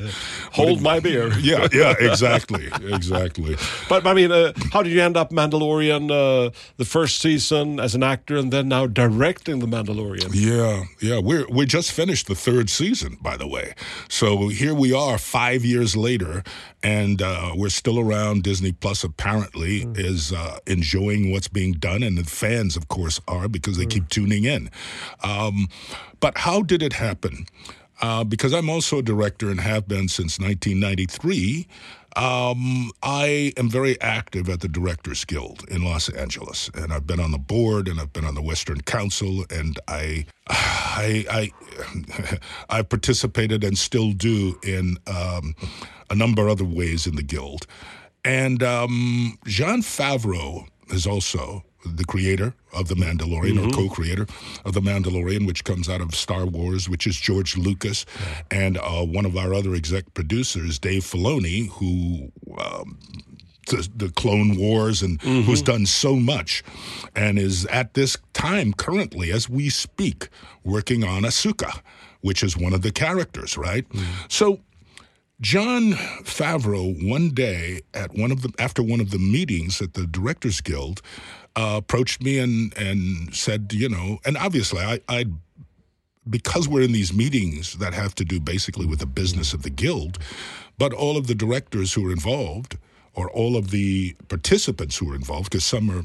Hold 0.53 0.81
my 0.83 0.99
beer. 1.01 1.33
Yeah, 1.39 1.69
yeah, 1.73 1.95
exactly, 2.01 2.69
exactly. 2.83 3.57
But 3.89 4.05
I 4.07 4.15
mean, 4.15 4.33
uh, 4.33 4.53
how 4.73 4.83
did 4.83 4.93
you 4.93 5.01
end 5.01 5.17
up 5.17 5.31
Mandalorian, 5.31 6.11
uh, 6.11 6.51
the 6.77 6.85
first 6.85 7.21
season 7.21 7.79
as 7.81 7.95
an 7.95 8.03
actor, 8.03 8.37
and 8.37 8.53
then 8.53 8.69
now 8.69 8.87
directing 8.87 9.61
the 9.61 9.67
Mandalorian. 9.67 9.80
Yeah, 10.33 10.85
yeah. 11.01 11.19
We're 11.19 11.47
we 11.49 11.67
just 11.67 11.93
finished 11.93 12.27
the 12.27 12.35
third 12.35 12.71
season, 12.71 13.19
by 13.21 13.37
the 13.37 13.47
way. 13.47 13.75
So 14.09 14.49
here 14.49 14.75
we 14.75 14.93
are, 14.93 15.19
five 15.19 15.65
years 15.65 15.97
later, 15.97 16.43
and 16.83 17.23
uh, 17.23 17.53
we're 17.57 17.71
still 17.71 17.99
around. 17.99 18.43
Disney 18.43 18.73
Plus 18.73 19.05
apparently 19.05 19.87
is 19.95 20.33
uh, 20.33 20.59
enjoying 20.67 21.31
what's 21.31 21.49
being 21.49 21.73
done, 21.73 22.03
and 22.03 22.17
the 22.19 22.25
fans, 22.25 22.77
of 22.77 22.89
course, 22.89 23.21
are 23.29 23.49
because 23.49 23.77
they 23.77 23.87
keep 23.87 24.09
tuning 24.09 24.45
in. 24.45 24.71
Um, 25.23 25.69
but 26.21 26.39
how 26.39 26.63
did 26.63 26.83
it 26.83 26.95
happen? 26.95 27.47
Uh, 28.03 28.25
because 28.25 28.55
I'm 28.55 28.71
also 28.71 28.99
a 28.99 29.03
director 29.03 29.51
and 29.51 29.61
have 29.61 29.87
been 29.87 30.09
since 30.09 30.39
1993. 30.39 31.67
Um, 32.17 32.91
I 33.03 33.53
am 33.57 33.71
very 33.71 34.01
active 34.01 34.49
at 34.49 34.61
the 34.61 34.69
Directors 34.69 35.25
Guild 35.25 35.65
in 35.69 35.85
Los 35.85 36.09
Angeles, 36.09 36.71
and 36.75 36.93
I've 36.93 37.07
been 37.07 37.21
on 37.21 37.31
the 37.31 37.39
board 37.39 37.89
and 37.89 38.01
I've 38.01 38.13
been 38.13 38.25
on 38.25 38.35
the 38.35 38.43
Western 38.43 38.81
Council, 38.81 39.45
and 39.51 39.79
I, 39.87 40.27
I, 40.49 41.25
I, 41.31 42.39
I 42.71 42.83
participated 42.83 43.63
and 43.63 43.79
still 43.79 44.13
do 44.13 44.59
in 44.65 44.97
um, 45.07 45.55
a 46.11 46.15
number 46.15 46.43
of 46.43 46.49
other 46.49 46.65
ways 46.65 47.07
in 47.07 47.17
the 47.17 47.23
guild, 47.23 47.67
and 48.25 48.63
um, 48.63 49.39
Jon 49.47 49.81
Favreau 49.81 50.67
is 50.89 51.07
also 51.07 51.65
the 51.85 52.05
creator 52.05 52.55
of 52.73 52.89
The 52.89 52.95
Mandalorian 52.95 53.65
or 53.67 53.71
co 53.71 53.89
creator 53.89 54.27
of 54.65 54.75
The 54.75 54.81
Mandalorian, 54.81 55.47
which 55.47 55.65
comes 55.65 55.89
out 55.89 56.01
of 56.01 56.15
Star 56.15 56.47
Wars, 56.47 56.89
which 56.89 57.07
is 57.07 57.17
George 57.17 57.57
Lucas, 57.57 58.07
and 58.51 58.79
uh, 58.79 59.05
one 59.05 59.25
of 59.27 59.37
our 59.37 59.55
other 59.55 59.75
exec 59.75 60.13
producers, 60.15 60.79
Dave 60.79 61.03
Filoni, 61.03 61.69
who. 61.69 62.31
Um, 62.59 62.99
the, 63.67 63.89
the 63.95 64.09
Clone 64.09 64.57
Wars 64.57 65.01
and 65.01 65.21
who's 65.23 65.63
done 65.63 65.87
so 65.87 66.17
much, 66.17 66.65
and 67.15 67.39
is 67.39 67.67
at 67.67 67.95
this 67.95 68.17
time 68.33 68.73
currently, 68.73 69.31
as 69.31 69.49
we 69.49 69.69
speak, 69.69 70.29
working 70.65 71.05
on 71.05 71.23
Ahsoka, 71.23 71.81
which 72.21 72.43
is 72.43 72.57
one 72.57 72.73
of 72.73 72.83
the 72.83 72.91
characters, 72.91 73.57
right? 73.57 73.87
So 74.29 74.61
Jon 75.41 75.93
Favreau 76.25 77.09
one 77.09 77.31
day 77.31 77.81
at 77.95 78.15
one 78.15 78.31
of 78.33 78.43
the 78.43 78.53
after 78.59 78.83
one 78.83 79.01
of 79.01 79.11
the 79.11 79.19
meetings 79.19 79.81
at 79.81 79.95
the 79.95 80.07
Directors 80.07 80.61
Guild 80.61 81.01
uh, 81.57 81.77
approached 81.79 82.23
me 82.23 82.39
and 82.39 82.77
and 82.79 83.35
said, 83.35 83.73
you 83.73 83.89
know, 83.89 84.19
and 84.25 84.37
obviously 84.37 84.81
I 84.81 85.01
I 85.09 85.27
because 86.29 86.69
we're 86.69 86.83
in 86.83 86.93
these 86.93 87.13
meetings 87.13 87.79
that 87.79 87.95
have 87.95 88.15
to 88.17 88.25
do 88.25 88.39
basically 88.39 88.87
with 88.87 89.01
the 89.01 89.07
business 89.07 89.53
of 89.53 89.63
the 89.63 89.71
guild, 89.71 90.19
but 90.79 90.93
all 90.93 91.17
of 91.17 91.27
the 91.27 91.35
directors 91.35 91.95
who 91.95 92.07
are 92.09 92.13
involved 92.13 92.79
or 93.15 93.31
all 93.31 93.57
of 93.57 93.71
the 93.71 94.15
participants 94.29 94.97
who 94.97 95.11
are 95.11 95.17
involved, 95.17 95.51
because 95.51 95.65
some 95.65 95.91
are 95.91 96.05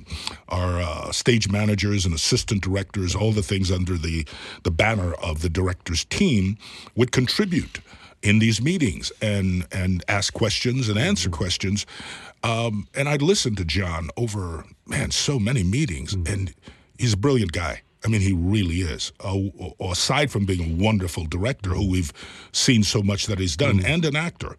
are 0.49 0.81
uh, 0.81 1.11
stage 1.11 1.49
managers 1.49 2.05
and 2.05 2.15
assistant 2.15 2.63
directors, 2.63 3.15
all 3.15 3.31
the 3.31 3.43
things 3.43 3.71
under 3.71 3.97
the 3.97 4.25
the 4.63 4.71
banner 4.71 5.13
of 5.15 5.41
the 5.41 5.49
directors 5.49 6.05
team, 6.05 6.57
would 6.95 7.11
contribute 7.11 7.79
in 8.25 8.39
these 8.39 8.61
meetings 8.61 9.11
and 9.21 9.65
and 9.71 10.03
ask 10.07 10.33
questions 10.33 10.89
and 10.89 10.97
answer 10.97 11.29
questions. 11.29 11.85
Um, 12.43 12.87
and 12.93 13.07
I'd 13.07 13.21
listen 13.21 13.55
to 13.55 13.65
Jon 13.65 14.09
over 14.17 14.65
man 14.85 15.11
so 15.11 15.39
many 15.39 15.63
meetings, 15.63 16.13
and 16.13 16.53
he's 16.97 17.13
a 17.13 17.17
brilliant 17.17 17.53
guy. 17.53 17.83
I 18.03 18.07
mean, 18.07 18.21
he 18.21 18.33
really 18.33 18.81
is. 18.81 19.11
Uh, 19.19 19.39
aside 19.79 20.29
from 20.29 20.45
being 20.45 20.73
a 20.73 20.83
wonderful 20.83 21.25
director, 21.25 21.71
who 21.71 21.89
we've 21.89 22.13
seen 22.51 22.83
so 22.83 23.01
much 23.01 23.25
that 23.27 23.39
he's 23.39 23.55
done, 23.55 23.83
and 23.83 24.05
an 24.05 24.15
actor. 24.15 24.55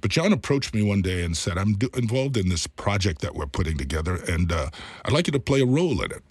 But 0.00 0.10
Jon 0.12 0.32
approached 0.32 0.74
me 0.74 0.82
one 0.82 1.02
day 1.02 1.22
and 1.22 1.36
said, 1.36 1.58
"I'm 1.58 1.74
do- 1.74 1.90
involved 1.94 2.36
in 2.36 2.48
this 2.48 2.66
project 2.66 3.20
that 3.20 3.34
we're 3.34 3.46
putting 3.46 3.76
together, 3.76 4.16
and 4.16 4.50
uh, 4.50 4.70
I'd 5.04 5.12
like 5.12 5.26
you 5.26 5.32
to 5.32 5.40
play 5.40 5.60
a 5.60 5.66
role 5.66 6.02
in 6.02 6.10
it." 6.10 6.22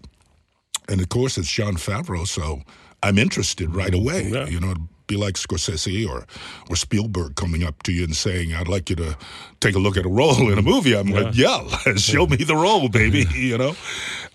And 0.90 1.00
of 1.02 1.10
course, 1.10 1.38
it's 1.38 1.52
Jon 1.52 1.76
Favreau, 1.76 2.28
so 2.28 2.62
I'm 3.04 3.18
interested 3.18 3.74
right 3.76 3.94
away. 3.94 4.30
You 4.50 4.60
know, 4.60 4.76
be 5.10 5.18
like 5.18 5.34
Scorsese 5.34 6.08
or 6.08 6.26
or 6.70 6.76
Spielberg 6.78 7.36
coming 7.36 7.64
up 7.64 7.84
to 7.84 7.92
you 7.92 8.06
and 8.06 8.16
saying, 8.16 8.54
"I'd 8.54 8.70
like 8.70 8.90
you 8.90 8.96
to 8.98 9.18
take 9.60 9.76
a 9.76 9.80
look 9.80 9.98
at 9.98 10.06
a 10.06 10.10
role 10.10 10.50
in 10.50 10.58
a 10.58 10.62
movie." 10.62 10.96
I'm 10.96 11.08
like, 11.08 11.36
"Yeah, 11.36 11.68
show 11.98 12.28
me 12.28 12.38
the 12.38 12.56
role, 12.56 12.88
baby." 12.88 13.26
you 13.36 13.58
know. 13.58 13.76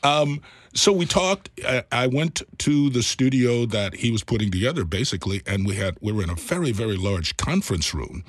Um, 0.02 0.42
so 0.74 0.92
we 0.92 1.06
talked. 1.06 1.48
I, 1.66 1.84
I 1.90 2.06
went 2.08 2.42
to 2.58 2.90
the 2.90 3.02
studio 3.02 3.64
that 3.66 3.94
he 3.94 4.10
was 4.10 4.22
putting 4.22 4.50
together, 4.50 4.84
basically, 4.84 5.40
and 5.46 5.66
we 5.66 5.76
had 5.76 5.96
we 6.02 6.12
were 6.12 6.22
in 6.22 6.30
a 6.30 6.34
very 6.34 6.72
very 6.72 6.96
large 6.96 7.36
conference 7.38 7.94
room, 7.94 8.24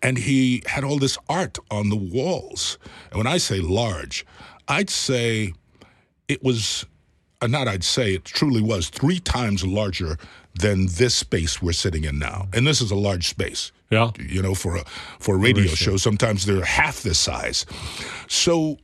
and 0.00 0.16
he 0.16 0.62
had 0.66 0.84
all 0.84 0.98
this 0.98 1.18
art 1.28 1.58
on 1.70 1.90
the 1.90 1.96
walls. 1.96 2.78
And 3.10 3.18
when 3.18 3.26
I 3.26 3.38
say 3.38 3.60
large, 3.60 4.24
I'd 4.68 4.88
say 4.88 5.52
it 6.28 6.42
was 6.42 6.86
uh, 7.42 7.48
not 7.48 7.66
I'd 7.66 7.84
say 7.84 8.14
it 8.14 8.24
truly 8.24 8.62
was 8.62 8.88
three 8.88 9.18
times 9.18 9.66
larger 9.66 10.16
than 10.54 10.86
this 10.86 11.14
space 11.14 11.62
we're 11.62 11.72
sitting 11.72 12.04
in 12.04 12.18
now. 12.18 12.48
And 12.52 12.66
this 12.66 12.80
is 12.80 12.90
a 12.90 12.96
large 12.96 13.28
space. 13.28 13.72
Yeah. 13.90 14.10
You 14.18 14.42
know, 14.42 14.54
for 14.54 14.76
a 14.76 14.84
for 15.18 15.34
a 15.34 15.38
radio 15.38 15.66
show, 15.66 15.96
sometimes 15.96 16.46
they're 16.46 16.64
half 16.64 17.02
this 17.02 17.18
size. 17.18 17.66
So 18.28 18.78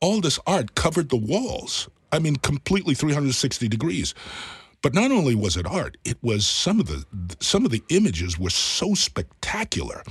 all 0.00 0.20
this 0.20 0.38
art 0.46 0.74
covered 0.74 1.08
the 1.08 1.16
walls. 1.16 1.88
I 2.12 2.18
mean, 2.18 2.36
completely 2.36 2.94
360 2.94 3.68
degrees. 3.68 4.14
But 4.82 4.94
not 4.94 5.12
only 5.12 5.34
was 5.34 5.56
it 5.56 5.66
art, 5.66 5.98
it 6.04 6.16
was 6.22 6.46
some 6.46 6.80
of 6.80 6.86
the 6.86 7.04
some 7.40 7.64
of 7.64 7.70
the 7.70 7.82
images 7.90 8.38
were 8.38 8.50
so 8.50 8.94
spectacular 8.94 10.02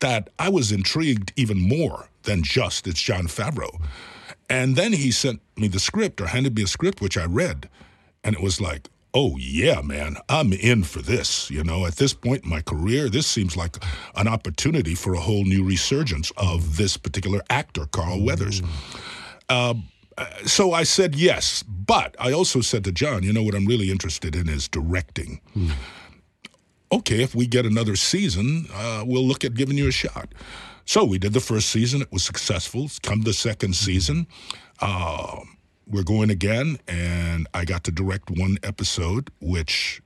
that 0.00 0.30
I 0.38 0.48
was 0.48 0.72
intrigued 0.72 1.32
even 1.36 1.60
more 1.60 2.08
than 2.24 2.42
just 2.42 2.86
it's 2.86 3.00
Jon 3.00 3.26
Favreau. 3.26 3.80
And 4.50 4.76
then 4.76 4.92
he 4.92 5.10
sent 5.10 5.40
me 5.56 5.68
the 5.68 5.78
script 5.78 6.20
or 6.20 6.26
handed 6.26 6.56
me 6.56 6.64
a 6.64 6.66
script 6.66 7.00
which 7.00 7.16
I 7.16 7.24
read, 7.24 7.68
and 8.22 8.34
it 8.34 8.42
was 8.42 8.60
like, 8.60 8.88
oh 9.14 9.36
yeah, 9.38 9.80
man, 9.80 10.16
I'm 10.28 10.52
in 10.52 10.82
for 10.82 11.00
this. 11.00 11.50
You 11.50 11.64
know, 11.64 11.86
at 11.86 11.96
this 11.96 12.12
point 12.12 12.44
in 12.44 12.50
my 12.50 12.60
career, 12.60 13.08
this 13.08 13.26
seems 13.26 13.56
like 13.56 13.76
an 14.16 14.28
opportunity 14.28 14.94
for 14.94 15.14
a 15.14 15.20
whole 15.20 15.44
new 15.44 15.64
resurgence 15.64 16.32
of 16.36 16.76
this 16.76 16.96
particular 16.96 17.40
actor, 17.48 17.86
Carl 17.86 18.22
Weathers. 18.22 18.60
Um, 19.48 19.84
uh, 20.18 20.26
so 20.46 20.72
I 20.72 20.84
said 20.84 21.14
yes, 21.14 21.62
but 21.64 22.14
I 22.18 22.32
also 22.32 22.60
said 22.60 22.84
to 22.84 22.92
Jon, 22.92 23.22
you 23.22 23.32
know 23.32 23.42
what 23.42 23.54
I'm 23.54 23.66
really 23.66 23.90
interested 23.90 24.36
in 24.36 24.48
is 24.48 24.68
directing. 24.68 25.40
Okay, 26.92 27.22
if 27.22 27.34
we 27.34 27.46
get 27.46 27.66
another 27.66 27.96
season, 27.96 28.66
uh, 28.72 29.02
we'll 29.06 29.26
look 29.26 29.44
at 29.44 29.54
giving 29.54 29.76
you 29.76 29.88
a 29.88 29.92
shot. 29.92 30.32
So 30.86 31.04
we 31.04 31.18
did 31.18 31.32
the 31.32 31.40
first 31.40 31.70
season; 31.70 32.02
it 32.02 32.12
was 32.12 32.22
successful. 32.22 32.88
Come 33.02 33.22
the 33.22 33.32
second 33.32 33.74
season, 33.74 34.26
uh, 34.80 35.40
we're 35.86 36.02
going 36.02 36.30
again, 36.30 36.78
and 36.88 37.46
I 37.54 37.64
got 37.64 37.84
to 37.84 37.90
direct 37.90 38.30
one 38.30 38.58
episode, 38.62 39.30
which 39.40 40.00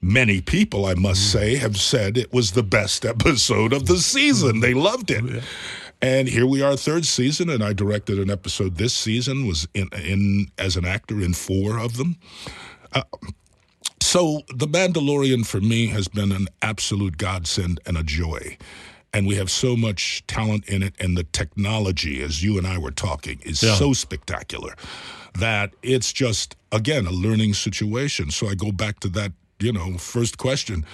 many 0.00 0.40
people, 0.40 0.86
I 0.86 0.94
must 0.94 1.32
say, 1.32 1.56
have 1.56 1.76
said 1.76 2.16
it 2.16 2.32
was 2.32 2.52
the 2.52 2.62
best 2.62 3.04
episode 3.04 3.72
of 3.72 3.86
the 3.86 3.98
season. 3.98 4.60
They 4.60 4.74
loved 4.74 5.10
it. 5.10 5.42
And 6.02 6.28
here 6.28 6.46
we 6.46 6.60
are, 6.60 6.76
third 6.76 7.06
season, 7.06 7.48
and 7.48 7.64
I 7.64 7.72
directed 7.72 8.18
an 8.18 8.30
episode 8.30 8.76
this 8.76 8.92
season. 8.92 9.46
Was 9.46 9.66
in, 9.74 9.88
in 9.92 10.48
as 10.58 10.76
an 10.76 10.84
actor 10.84 11.20
in 11.20 11.32
four 11.32 11.78
of 11.78 11.96
them. 11.96 12.16
Uh, 12.92 13.02
so 14.00 14.42
the 14.54 14.68
Mandalorian 14.68 15.46
for 15.46 15.60
me 15.60 15.86
has 15.88 16.08
been 16.08 16.30
an 16.30 16.46
absolute 16.62 17.16
godsend 17.16 17.80
and 17.86 17.96
a 17.96 18.02
joy. 18.02 18.58
And 19.14 19.26
we 19.28 19.36
have 19.36 19.48
so 19.50 19.76
much 19.76 20.24
talent 20.26 20.68
in 20.68 20.82
it, 20.82 20.94
and 20.98 21.16
the 21.16 21.22
technology, 21.24 22.20
as 22.22 22.42
you 22.42 22.58
and 22.58 22.66
I 22.66 22.78
were 22.78 22.90
talking, 22.90 23.38
is 23.44 23.62
Yeah. 23.62 23.76
so 23.76 23.92
spectacular 23.94 24.74
that 25.38 25.70
it's 25.82 26.12
just 26.12 26.56
again 26.72 27.06
a 27.06 27.12
learning 27.12 27.54
situation. 27.54 28.30
So 28.30 28.48
I 28.48 28.54
go 28.54 28.72
back 28.72 28.98
to 29.00 29.08
that, 29.10 29.32
you 29.60 29.72
know, 29.72 29.98
first 29.98 30.36
question. 30.36 30.84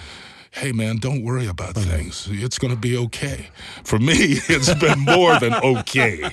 Hey 0.53 0.73
man, 0.73 0.97
don't 0.97 1.23
worry 1.23 1.47
about 1.47 1.75
things. 1.75 2.27
It's 2.29 2.59
going 2.59 2.73
to 2.73 2.79
be 2.79 2.97
okay. 2.97 3.47
For 3.85 3.97
me, 3.99 4.15
it's 4.49 4.73
been 4.75 4.99
more 4.99 5.39
than 5.39 5.53
okay. 5.53 6.29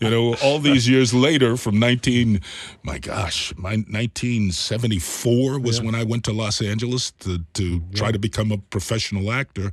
You 0.00 0.10
know, 0.10 0.34
all 0.42 0.58
these 0.58 0.86
years 0.86 1.14
later, 1.14 1.56
from 1.56 1.78
19, 1.78 2.40
my 2.82 2.98
gosh, 2.98 3.54
my 3.56 3.76
1974 3.88 5.58
was 5.60 5.80
when 5.80 5.94
I 5.94 6.04
went 6.04 6.24
to 6.24 6.32
Los 6.32 6.60
Angeles 6.60 7.12
to 7.20 7.38
to 7.54 7.80
try 7.94 8.12
to 8.12 8.18
become 8.18 8.52
a 8.52 8.58
professional 8.58 9.32
actor. 9.32 9.72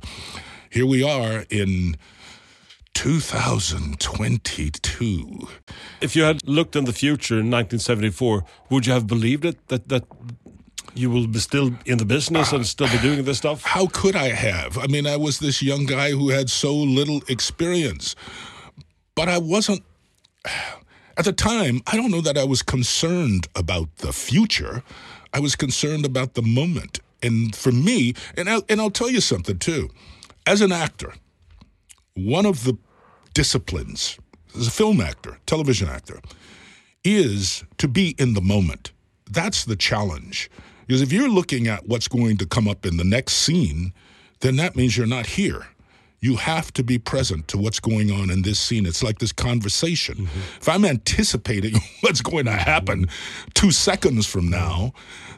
Here 0.72 0.86
we 0.86 1.02
are 1.02 1.44
in 1.50 1.96
2022. 2.94 5.48
If 6.00 6.16
you 6.16 6.22
had 6.22 6.48
looked 6.48 6.74
in 6.74 6.86
the 6.86 6.94
future 6.94 7.34
in 7.34 7.50
1974, 7.50 8.42
would 8.70 8.86
you 8.86 8.94
have 8.94 9.06
believed 9.06 9.44
it 9.44 9.68
that 9.68 9.90
that 9.90 10.04
you 10.94 11.10
will 11.10 11.26
be 11.26 11.40
still 11.40 11.74
in 11.84 11.98
the 11.98 12.06
business 12.06 12.52
and 12.52 12.66
still 12.66 12.88
be 12.88 12.96
doing 13.00 13.22
this 13.22 13.36
stuff? 13.36 13.64
How 13.64 13.86
could 13.86 14.16
I 14.16 14.30
have? 14.30 14.78
I 14.78 14.86
mean, 14.86 15.06
I 15.06 15.18
was 15.18 15.40
this 15.40 15.62
young 15.62 15.84
guy 15.84 16.12
who 16.12 16.30
had 16.30 16.48
so 16.48 16.74
little 16.74 17.20
experience. 17.28 18.16
But 19.14 19.28
I 19.28 19.36
wasn't, 19.36 19.82
at 21.18 21.26
the 21.26 21.34
time, 21.34 21.82
I 21.86 21.96
don't 21.96 22.10
know 22.10 22.22
that 22.22 22.38
I 22.38 22.44
was 22.44 22.62
concerned 22.62 23.46
about 23.54 23.94
the 23.96 24.14
future. 24.14 24.82
I 25.34 25.40
was 25.40 25.54
concerned 25.54 26.06
about 26.06 26.32
the 26.32 26.40
moment. 26.40 27.00
And 27.22 27.54
for 27.54 27.72
me, 27.72 28.14
and 28.38 28.48
I'll, 28.48 28.62
and 28.70 28.80
I'll 28.80 28.90
tell 28.90 29.10
you 29.10 29.20
something 29.20 29.58
too. 29.58 29.90
As 30.46 30.60
an 30.60 30.72
actor, 30.72 31.14
one 32.14 32.46
of 32.46 32.64
the 32.64 32.76
disciplines, 33.34 34.18
as 34.56 34.66
a 34.66 34.70
film 34.70 35.00
actor, 35.00 35.38
television 35.46 35.88
actor, 35.88 36.20
is 37.04 37.64
to 37.78 37.88
be 37.88 38.14
in 38.18 38.34
the 38.34 38.40
moment. 38.40 38.92
that's 39.30 39.64
the 39.64 39.76
challenge. 39.76 40.50
Because 40.86 41.00
if 41.00 41.10
you're 41.10 41.28
looking 41.30 41.66
at 41.66 41.88
what's 41.88 42.06
going 42.06 42.36
to 42.36 42.44
come 42.44 42.68
up 42.68 42.84
in 42.84 42.98
the 42.98 43.04
next 43.04 43.34
scene, 43.34 43.94
then 44.40 44.56
that 44.56 44.76
means 44.76 44.94
you're 44.94 45.06
not 45.06 45.24
here. 45.24 45.68
You 46.20 46.36
have 46.36 46.70
to 46.74 46.84
be 46.84 46.98
present 46.98 47.48
to 47.48 47.56
what's 47.56 47.80
going 47.80 48.10
on 48.10 48.30
in 48.30 48.42
this 48.42 48.60
scene. 48.60 48.84
It's 48.84 49.02
like 49.02 49.20
this 49.20 49.32
conversation. 49.32 50.16
Mm-hmm. 50.16 50.40
If 50.60 50.68
I'm 50.68 50.84
anticipating 50.84 51.76
what's 52.02 52.20
going 52.20 52.44
to 52.44 52.52
happen 52.52 53.06
mm-hmm. 53.06 53.48
two 53.54 53.70
seconds 53.70 54.26
from 54.26 54.50
now, 54.50 54.92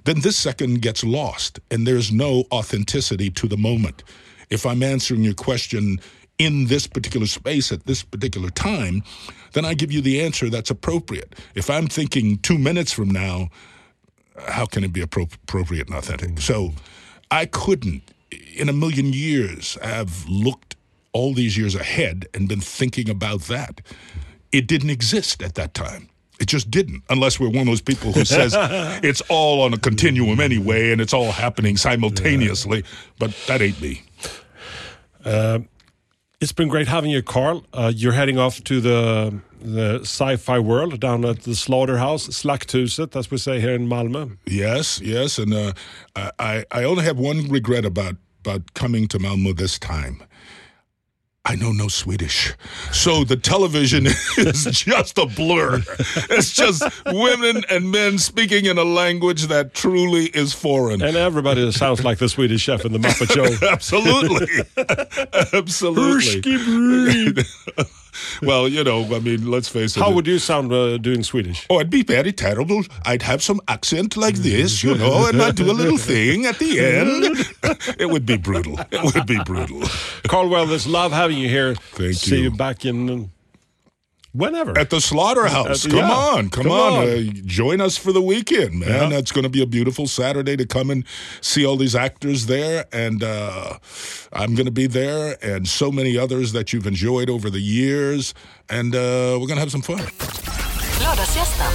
then 0.04 0.20
this 0.20 0.36
second 0.36 0.82
gets 0.82 1.04
lost 1.04 1.60
and 1.70 1.86
there's 1.86 2.10
no 2.10 2.44
authenticity 2.50 3.30
to 3.30 3.46
the 3.46 3.56
moment. 3.56 4.02
If 4.50 4.66
I'm 4.66 4.82
answering 4.82 5.22
your 5.22 5.34
question 5.34 6.00
in 6.38 6.66
this 6.66 6.86
particular 6.86 7.26
space 7.26 7.70
at 7.72 7.86
this 7.86 8.02
particular 8.02 8.50
time, 8.50 9.02
then 9.52 9.64
I 9.64 9.74
give 9.74 9.92
you 9.92 10.00
the 10.00 10.20
answer 10.20 10.50
that's 10.50 10.70
appropriate. 10.70 11.34
If 11.54 11.70
I'm 11.70 11.86
thinking 11.86 12.38
two 12.38 12.58
minutes 12.58 12.92
from 12.92 13.10
now, 13.10 13.50
how 14.48 14.66
can 14.66 14.82
it 14.82 14.92
be 14.92 15.00
appro- 15.00 15.32
appropriate 15.34 15.88
and 15.88 15.96
authentic? 15.96 16.30
Mm-hmm. 16.30 16.38
So 16.38 16.72
I 17.30 17.46
couldn't, 17.46 18.02
in 18.56 18.68
a 18.68 18.72
million 18.72 19.12
years, 19.12 19.78
have 19.80 20.28
looked 20.28 20.76
all 21.12 21.34
these 21.34 21.56
years 21.56 21.76
ahead 21.76 22.26
and 22.34 22.48
been 22.48 22.60
thinking 22.60 23.08
about 23.08 23.42
that. 23.42 23.80
It 24.50 24.66
didn't 24.66 24.90
exist 24.90 25.42
at 25.42 25.54
that 25.54 25.72
time. 25.74 26.08
It 26.40 26.46
just 26.46 26.70
didn't, 26.70 27.02
unless 27.08 27.38
we're 27.38 27.48
one 27.48 27.58
of 27.58 27.66
those 27.66 27.80
people 27.80 28.12
who 28.12 28.24
says 28.24 28.54
it's 29.04 29.20
all 29.28 29.62
on 29.62 29.72
a 29.72 29.78
continuum 29.78 30.40
anyway 30.40 30.90
and 30.92 31.00
it's 31.00 31.14
all 31.14 31.30
happening 31.32 31.76
simultaneously. 31.76 32.84
But 33.18 33.34
that 33.46 33.62
ain't 33.62 33.80
me. 33.80 34.02
It's 36.40 36.52
been 36.52 36.68
great 36.68 36.88
having 36.88 37.10
you, 37.10 37.22
Carl. 37.22 37.64
Uh, 37.72 37.92
you're 37.94 38.12
heading 38.12 38.38
off 38.38 38.62
to 38.64 38.80
the 38.80 39.40
the 39.62 40.00
sci-fi 40.00 40.58
world 40.58 41.00
down 41.00 41.24
at 41.24 41.44
the 41.44 41.54
slaughterhouse, 41.54 42.28
Slakthuset, 42.28 43.16
as 43.16 43.30
we 43.30 43.38
say 43.38 43.60
here 43.60 43.72
in 43.72 43.88
Malmö. 43.88 44.36
Yes, 44.44 45.00
yes, 45.00 45.38
and 45.38 45.54
uh, 45.54 45.72
I- 46.14 46.32
I 46.38 46.64
I 46.70 46.84
only 46.84 47.04
have 47.04 47.18
one 47.18 47.48
regret 47.48 47.84
about 47.86 48.16
about 48.44 48.74
coming 48.74 49.08
to 49.08 49.18
Malmo 49.18 49.54
this 49.54 49.78
time. 49.78 50.22
I 51.46 51.56
know 51.56 51.72
no 51.72 51.88
Swedish, 51.88 52.54
so 52.90 53.22
the 53.22 53.36
television 53.36 54.06
is 54.38 54.64
just 54.64 55.18
a 55.18 55.26
blur. 55.26 55.82
It's 56.30 56.54
just 56.54 56.82
women 57.04 57.62
and 57.68 57.90
men 57.90 58.16
speaking 58.16 58.64
in 58.64 58.78
a 58.78 58.84
language 58.84 59.48
that 59.48 59.74
truly 59.74 60.24
is 60.28 60.54
foreign. 60.54 61.02
And 61.02 61.18
everybody 61.18 61.70
sounds 61.70 62.02
like 62.02 62.16
the 62.16 62.30
Swedish 62.30 62.62
chef 62.62 62.86
in 62.86 62.92
the 62.92 62.98
Muppet 62.98 63.30
Show. 63.30 63.66
Absolutely, 63.70 64.64
absolutely. 65.52 67.44
well, 68.42 68.68
you 68.68 68.84
know, 68.84 69.14
I 69.14 69.18
mean, 69.20 69.50
let's 69.50 69.68
face 69.68 69.96
it. 69.96 70.00
How 70.00 70.10
would 70.12 70.26
you 70.26 70.38
sound 70.38 70.72
uh, 70.72 70.98
doing 70.98 71.22
Swedish? 71.22 71.66
Oh, 71.70 71.76
it'd 71.80 71.90
be 71.90 72.02
very 72.02 72.32
terrible. 72.32 72.82
I'd 73.04 73.22
have 73.22 73.42
some 73.42 73.60
accent 73.68 74.16
like 74.16 74.36
this, 74.36 74.82
you 74.82 74.94
know, 74.94 75.28
and 75.28 75.40
I'd 75.40 75.56
do 75.56 75.70
a 75.70 75.72
little 75.72 75.98
thing 75.98 76.46
at 76.46 76.58
the 76.58 76.80
end. 76.80 77.50
It 77.98 78.06
would 78.06 78.26
be 78.26 78.36
brutal. 78.36 78.78
It 78.90 79.14
would 79.14 79.26
be 79.26 79.38
brutal. 79.44 79.82
Carl 80.28 80.48
Weathers, 80.48 80.86
love 80.86 81.12
having 81.12 81.38
you 81.38 81.48
here. 81.48 81.74
Thank 81.74 81.96
See 81.96 82.06
you. 82.06 82.14
See 82.14 82.42
you 82.42 82.50
back 82.50 82.84
in 82.84 83.10
uh, 83.10 83.24
whenever. 84.34 84.76
At 84.78 84.90
the 84.90 85.00
slaughterhouse. 85.00 85.86
At- 85.86 85.90
come 85.90 86.00
yeah, 86.00 86.12
on, 86.12 86.50
come, 86.50 86.64
come 86.64 86.72
on. 86.72 86.92
on. 86.92 87.08
Uh, 87.08 87.22
join 87.46 87.80
us 87.80 87.96
for 87.96 88.12
the 88.12 88.20
weekend, 88.20 88.78
man. 88.80 88.88
Yeah. 88.88 89.08
That's 89.08 89.32
going 89.32 89.44
to 89.44 89.48
be 89.48 89.62
a 89.62 89.66
beautiful 89.66 90.06
Saturday 90.06 90.56
to 90.56 90.66
come 90.66 90.90
and 90.90 91.04
see 91.40 91.64
all 91.64 91.76
these 91.76 91.94
actors 91.94 92.46
there. 92.46 92.84
And 92.92 93.22
uh, 93.22 93.78
I'm 94.32 94.54
going 94.54 94.66
to 94.66 94.72
be 94.72 94.86
there, 94.86 95.36
and 95.42 95.66
so 95.66 95.90
many 95.90 96.18
others 96.18 96.52
that 96.52 96.72
you've 96.72 96.86
enjoyed 96.86 97.30
over 97.30 97.48
the 97.48 97.60
years. 97.60 98.34
And 98.68 98.94
uh, 98.94 99.38
we're 99.40 99.46
going 99.46 99.56
to 99.56 99.60
have 99.60 99.72
some 99.72 99.82
fun. 99.82 100.00
Lördagsgästen 101.00 101.72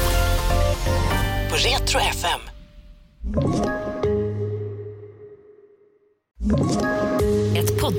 på 1.50 1.56
Retro 1.56 2.00
FM. 2.00 2.39